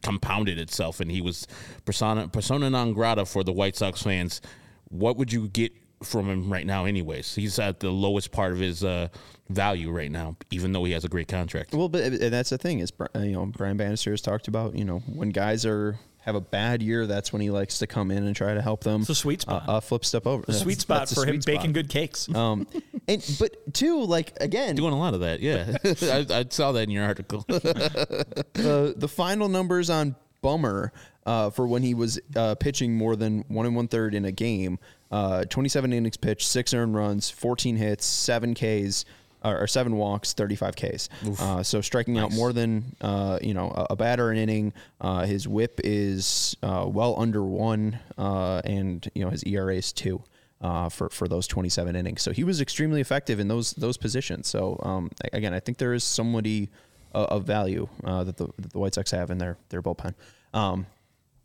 [0.03, 1.47] compounded itself, and he was
[1.85, 4.41] persona persona non grata for the White Sox fans.
[4.89, 7.35] What would you get from him right now, anyways.
[7.35, 9.09] He's at the lowest part of his uh,
[9.51, 11.75] value right now, even though he has a great contract.
[11.75, 14.85] Well, but and that's the thing is, you know, Brian Bannister has talked about, you
[14.85, 18.27] know, when guys are have a bad year, that's when he likes to come in
[18.27, 19.01] and try to help them.
[19.01, 19.67] It's a sweet spot.
[19.67, 20.45] Uh, uh, flip step over.
[20.47, 21.55] The sweet spot for him spot.
[21.55, 22.29] baking good cakes.
[22.41, 22.67] Um,
[23.07, 25.41] and but two, like again, doing a lot of that.
[25.41, 27.45] Yeah, I, I, saw that in your article.
[27.49, 30.93] the the final numbers on Bummer
[31.27, 34.33] uh, for when he was uh, pitching more than one and one third in a
[34.33, 34.79] game.
[35.11, 39.05] Uh, 27 innings pitched, six earned runs, 14 hits, seven Ks,
[39.43, 41.09] or, seven walks, 35 Ks.
[41.39, 42.25] Uh, so striking nice.
[42.25, 44.73] out more than uh, you know a, a, batter an inning.
[45.01, 49.93] Uh, his WHIP is uh, well under one, uh, and you know his ERA is
[49.93, 50.23] two.
[50.63, 54.47] Uh, for for those 27 innings, so he was extremely effective in those those positions.
[54.47, 56.69] So um, again, I think there is somebody
[57.15, 60.13] of value that the, that the White Sox have in their their bullpen.
[60.53, 60.85] Um,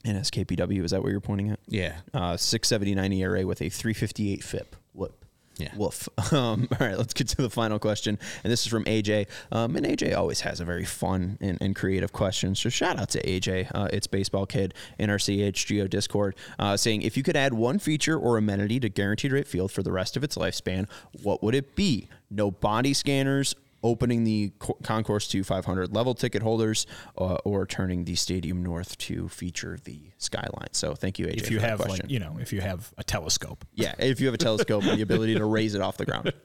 [0.06, 1.60] NSKPW, is that what you're pointing at?
[1.68, 1.96] Yeah.
[2.14, 4.76] Uh, 679 ERA with a 358 FIP.
[4.94, 5.25] Whoop.
[5.58, 5.72] Yeah.
[5.76, 6.10] Woof.
[6.36, 8.20] Um, all right, let's get to the final question.
[8.44, 9.28] And this is from AJ.
[9.52, 12.56] Um, and AJ always has a very fun and, and creative question.
[12.56, 13.72] So shout out to AJ.
[13.74, 17.80] Uh, it's Baseball Kid in our CHGO Discord uh, saying if you could add one
[17.80, 20.90] feature or amenity to Guaranteed Rate Field for the rest of its lifespan,
[21.22, 22.10] what would it be?
[22.30, 23.56] No body scanners,
[23.86, 24.52] opening the
[24.84, 30.12] concourse to 500 level ticket holders uh, or turning the stadium north to feature the
[30.18, 30.74] skyline.
[30.74, 31.38] So thank you, AJ.
[31.38, 33.64] If you have, like, you know, if you have a telescope.
[33.74, 36.34] Yeah, if you have a telescope and the ability to raise it off the ground.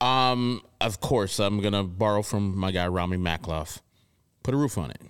[0.00, 3.80] Um, of course, I'm gonna borrow from my guy Rami Makloff.
[4.42, 5.00] Put a roof on it.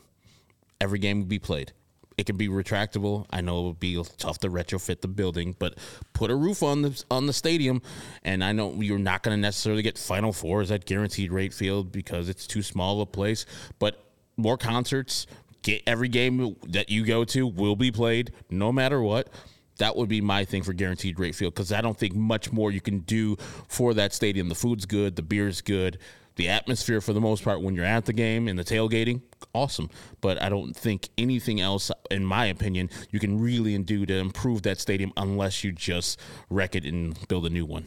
[0.83, 1.73] Every game will be played.
[2.19, 3.27] It can be retractable.
[3.31, 5.79] I know it would be tough to retrofit the building, but
[6.13, 7.83] put a roof on the on the stadium.
[8.23, 11.91] And I know you're not going to necessarily get Final Fours at Guaranteed Rate Field
[11.93, 13.47] because it's too small of a place.
[13.79, 14.05] But
[14.37, 15.27] more concerts.
[15.63, 19.29] Get every game that you go to will be played, no matter what.
[19.79, 22.71] That would be my thing for Guaranteed Rate Field because I don't think much more
[22.71, 23.37] you can do
[23.69, 24.49] for that stadium.
[24.49, 25.99] The food's good, the beer's good
[26.37, 29.21] the atmosphere for the most part when you're at the game and the tailgating
[29.55, 34.15] awesome but i don't think anything else in my opinion you can really do to
[34.15, 36.19] improve that stadium unless you just
[36.49, 37.85] wreck it and build a new one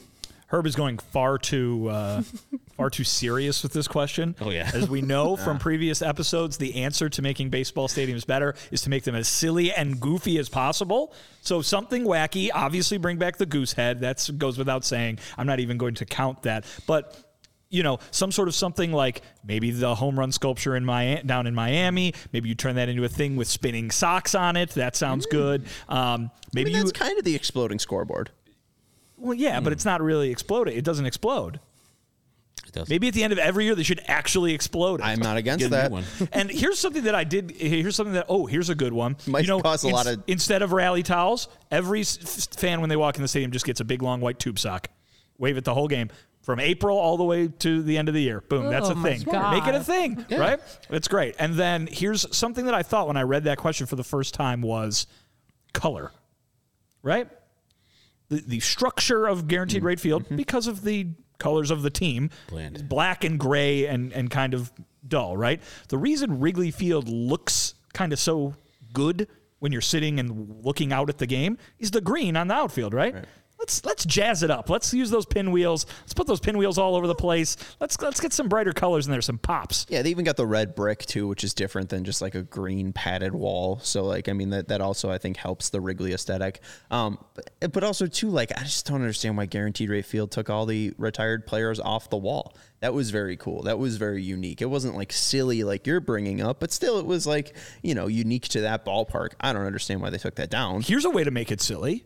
[0.48, 2.22] Herb is going far too uh,
[2.78, 4.36] far too serious with this question.
[4.40, 4.70] Oh, yeah.
[4.74, 8.90] As we know from previous episodes, the answer to making baseball stadiums better is to
[8.90, 11.14] make them as silly and goofy as possible.
[11.42, 14.02] So something wacky, obviously bring back the goose head.
[14.02, 15.20] That goes without saying.
[15.38, 16.66] I'm not even going to count that.
[16.86, 17.35] But
[17.70, 21.48] you know, some sort of something like maybe the home run sculpture in my down
[21.48, 22.14] in Miami.
[22.32, 24.70] Maybe you turn that into a thing with spinning socks on it.
[24.72, 25.64] That sounds good.
[25.90, 28.30] Um, I mean, maybe you that's kind of the exploding scoreboard.
[29.18, 30.78] well, yeah, but it's not really exploding.
[30.78, 31.60] It doesn't explode.
[32.90, 35.06] Maybe at the end of every year they should actually explode it.
[35.06, 35.92] I'm not against Get that.
[35.92, 36.04] one.
[36.34, 37.52] and here's something that I did.
[37.52, 39.16] Here's something that oh, here's a good one.
[39.28, 41.48] Might cost a lot of- instead of rally towels.
[41.72, 42.20] Every s-
[42.52, 44.60] f- fan when they walk in the stadium just gets a big long white tube
[44.60, 44.90] sock.
[45.38, 46.10] Wave it the whole game
[46.46, 48.40] from April all the way to the end of the year.
[48.40, 49.24] Boom, that's Oh a thing.
[49.24, 49.52] God.
[49.58, 50.60] Make it a thing, right?
[50.92, 51.36] It's great.
[51.40, 54.34] And then here's something that I thought when I read that question for the first
[54.36, 55.08] time was
[55.74, 56.12] color,
[57.02, 57.28] right?
[58.30, 59.88] The, the structure of guaranteed Mm-hmm.
[59.88, 61.08] rate field because of the
[61.40, 62.88] colors of the team Bland.
[62.88, 64.72] black and gray and, and kind of
[65.08, 65.62] dull, right?
[65.90, 68.54] The reason Wrigley Field looks kind of so
[68.94, 69.28] good
[69.60, 72.94] when you're sitting and looking out at the game is the green on the outfield,
[72.94, 73.16] right?
[73.58, 74.70] Let's let's jazz it up.
[74.70, 75.86] Let's use those pinwheels.
[76.02, 77.56] Let's put those pinwheels all over the place.
[77.80, 79.86] Let's let's get some brighter colors in there, some pops.
[79.90, 82.44] Yeah, they even got the red brick too, which is different than just like a
[82.44, 83.80] green padded wall.
[83.82, 86.62] So like, I mean, that that also I think helps the Wrigley aesthetic.
[86.92, 90.50] Um, but, but also too, like, I just don't understand why Guaranteed Rate Field took
[90.50, 92.56] all the retired players off the wall.
[92.82, 93.64] That was very cool.
[93.64, 94.62] That was very unique.
[94.62, 98.08] It wasn't like silly like you're bringing up, but still, it was like you know
[98.08, 99.30] unique to that ballpark.
[99.40, 100.82] I don't understand why they took that down.
[100.82, 102.06] Here's a way to make it silly.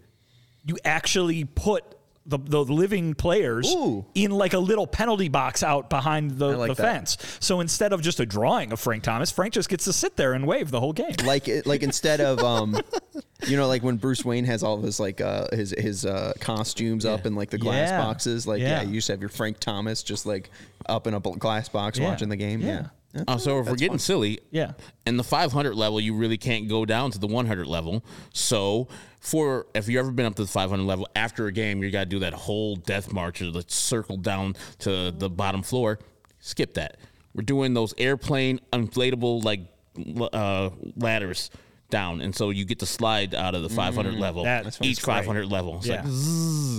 [0.65, 1.83] You actually put
[2.25, 4.05] the, the living players Ooh.
[4.13, 7.17] in like a little penalty box out behind the, like the fence.
[7.39, 10.33] So instead of just a drawing of Frank Thomas, Frank just gets to sit there
[10.33, 11.15] and wave the whole game.
[11.25, 12.77] like like instead of um
[13.47, 16.33] you know like when Bruce Wayne has all of his like uh his his uh
[16.39, 18.01] costumes up in like the glass Yeah.
[18.03, 18.81] boxes like yeah.
[18.81, 18.81] Yeah.
[18.83, 20.51] you used to have your Frank Thomas just like
[20.87, 22.09] up in a glass box Yeah.
[22.09, 22.87] watching the game yeah, Yeah.
[23.27, 24.73] Uh, so if we're getting silly, Yeah.
[25.05, 28.03] in the 500 level, you really can't go down to the 100 level.
[28.33, 28.87] So
[29.19, 32.01] for if you've ever been up to the 500 level after a game, you got
[32.01, 35.99] to do that whole death march or the circle down to the bottom floor.
[36.39, 36.97] Skip that.
[37.33, 39.61] We're doing those airplane inflatable like
[40.33, 41.49] uh, ladders
[41.89, 44.21] down, and so you get to slide out of the 500 mm-hmm.
[44.21, 44.43] level.
[44.43, 45.15] That- That's each great.
[45.17, 45.77] 500 level.
[45.77, 46.01] It's Yeah.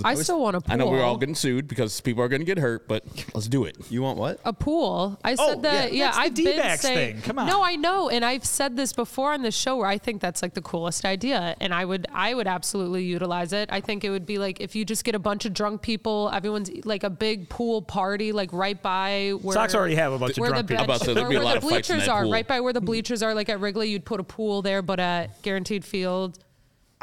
[0.03, 0.73] like, I still want a pool.
[0.73, 3.03] I know we're all getting sued because people are going to get hurt, but
[3.33, 3.77] let's do it.
[3.89, 5.19] you want what a pool.
[5.23, 5.93] I Oh, said that.
[5.93, 6.01] yeah.
[6.01, 7.13] Yeah, That's the I've been D-backs saying.
[7.15, 7.21] thing.
[7.23, 7.47] Come on.
[7.47, 10.41] No, I know, and I've said this before on the show where I think that's
[10.41, 13.69] like the coolest idea, and I would, I would absolutely utilize it.
[13.71, 16.31] I think it would be like if you just get a bunch of drunk people,
[16.33, 20.37] everyone's like a big pool party, like right by where Sox already have a bunch
[20.37, 20.83] of where drunk the people.
[20.83, 22.11] I'm about to say, there'd be a where lot the of fights in bleachers that
[22.11, 22.31] are, pool.
[22.31, 23.35] right by where the bleachers are.
[23.35, 26.39] Like at Wrigley, you'd put a pool there, but at Guaranteed Field.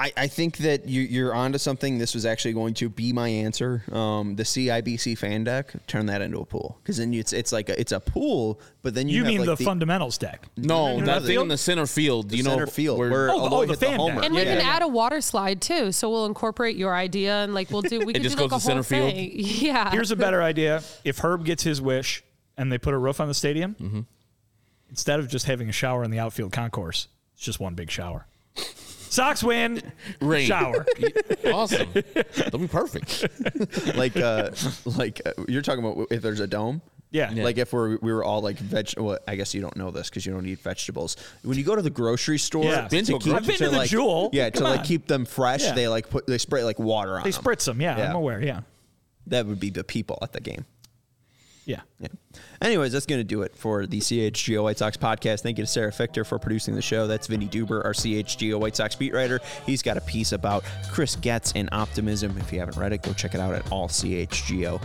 [0.00, 1.98] I, I think that you, you're onto something.
[1.98, 3.82] This was actually going to be my answer.
[3.90, 7.68] Um, the CIBC fan deck, turn that into a pool because then it's it's like
[7.68, 10.46] a, it's a pool, but then you, You have mean like the, fundamentals deck?
[10.56, 12.30] No, no, that the- thing in the center field.
[12.32, 14.14] you know, center field where- where, Oh, the- although oh, the hit the fan homer.
[14.20, 14.24] deck.
[14.26, 17.34] And we Yeah, can yeah, add a water slide too, so we'll incorporate your idea
[17.42, 17.98] and like we'll do.
[18.06, 19.12] We can just do like goes a to whole center field?
[19.14, 19.32] thing.
[19.66, 19.90] Yeah.
[19.90, 20.84] Here's a better idea.
[21.02, 22.22] If Herb gets his wish
[22.56, 24.00] and they put a roof on the stadium, Mm-hmm.
[24.90, 28.26] instead of just having a shower in the outfield concourse, it's just one big shower.
[28.56, 29.80] Sox win.
[30.20, 30.46] Rain.
[30.46, 30.84] Shower.
[31.46, 31.88] awesome.
[32.34, 33.26] That'll be perfect.
[33.96, 34.50] like uh
[34.84, 37.30] like uh, you're talking about if there's a dome Yeah.
[37.32, 40.10] like if we're we were all like veg well, i guess you don't know this
[40.10, 42.82] because you don't eat vegetables when you go to the grocery store Yeah.
[42.82, 44.28] to Been to a keep- I've been to the like, Jewel.
[44.34, 44.84] yeah to Come like on.
[44.84, 45.72] keep them fresh Yeah.
[45.74, 47.24] they like put they spray like water on them.
[47.24, 47.80] They them spritz them.
[47.80, 48.10] Yeah, Yeah.
[48.10, 48.42] I'm aware.
[48.42, 48.60] Yeah.
[49.28, 50.66] that would be the people at the game
[51.68, 51.82] Yeah.
[52.00, 52.08] yeah.
[52.62, 55.42] Anyways, that's going to do it for the CHGO White Sox podcast.
[55.42, 57.06] Thank you to Sarah Fichter for producing the show.
[57.06, 59.38] That's Vinnie Duber, our CHGO White Sox beat writer.
[59.66, 62.38] He's got a piece about Chris Getz and optimism.
[62.38, 64.78] If you haven't read it, go check it out at allchgo.com.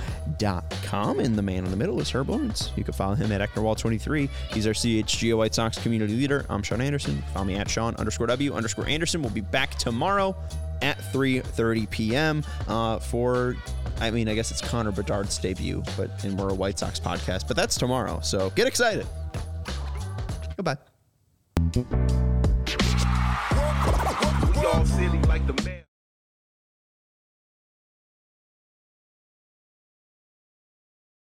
[1.19, 2.71] And the man in the middle is Herb Lawrence.
[2.75, 4.29] You can follow him at Ecknerwall23.
[4.51, 6.45] He's our CHGO White Sox community leader.
[6.49, 7.23] I'm Sean Anderson.
[7.33, 9.21] Follow me at Sean underscore W underscore Anderson.
[9.21, 10.35] We'll be back tomorrow
[10.81, 12.43] at 3.30 p.m.
[12.67, 13.55] Uh, for,
[13.99, 17.47] I mean, I guess it's Connor Bedard's debut, but and we're a White Sox podcast,
[17.47, 18.19] but that's tomorrow.
[18.21, 19.07] So get excited.
[20.55, 20.77] Goodbye.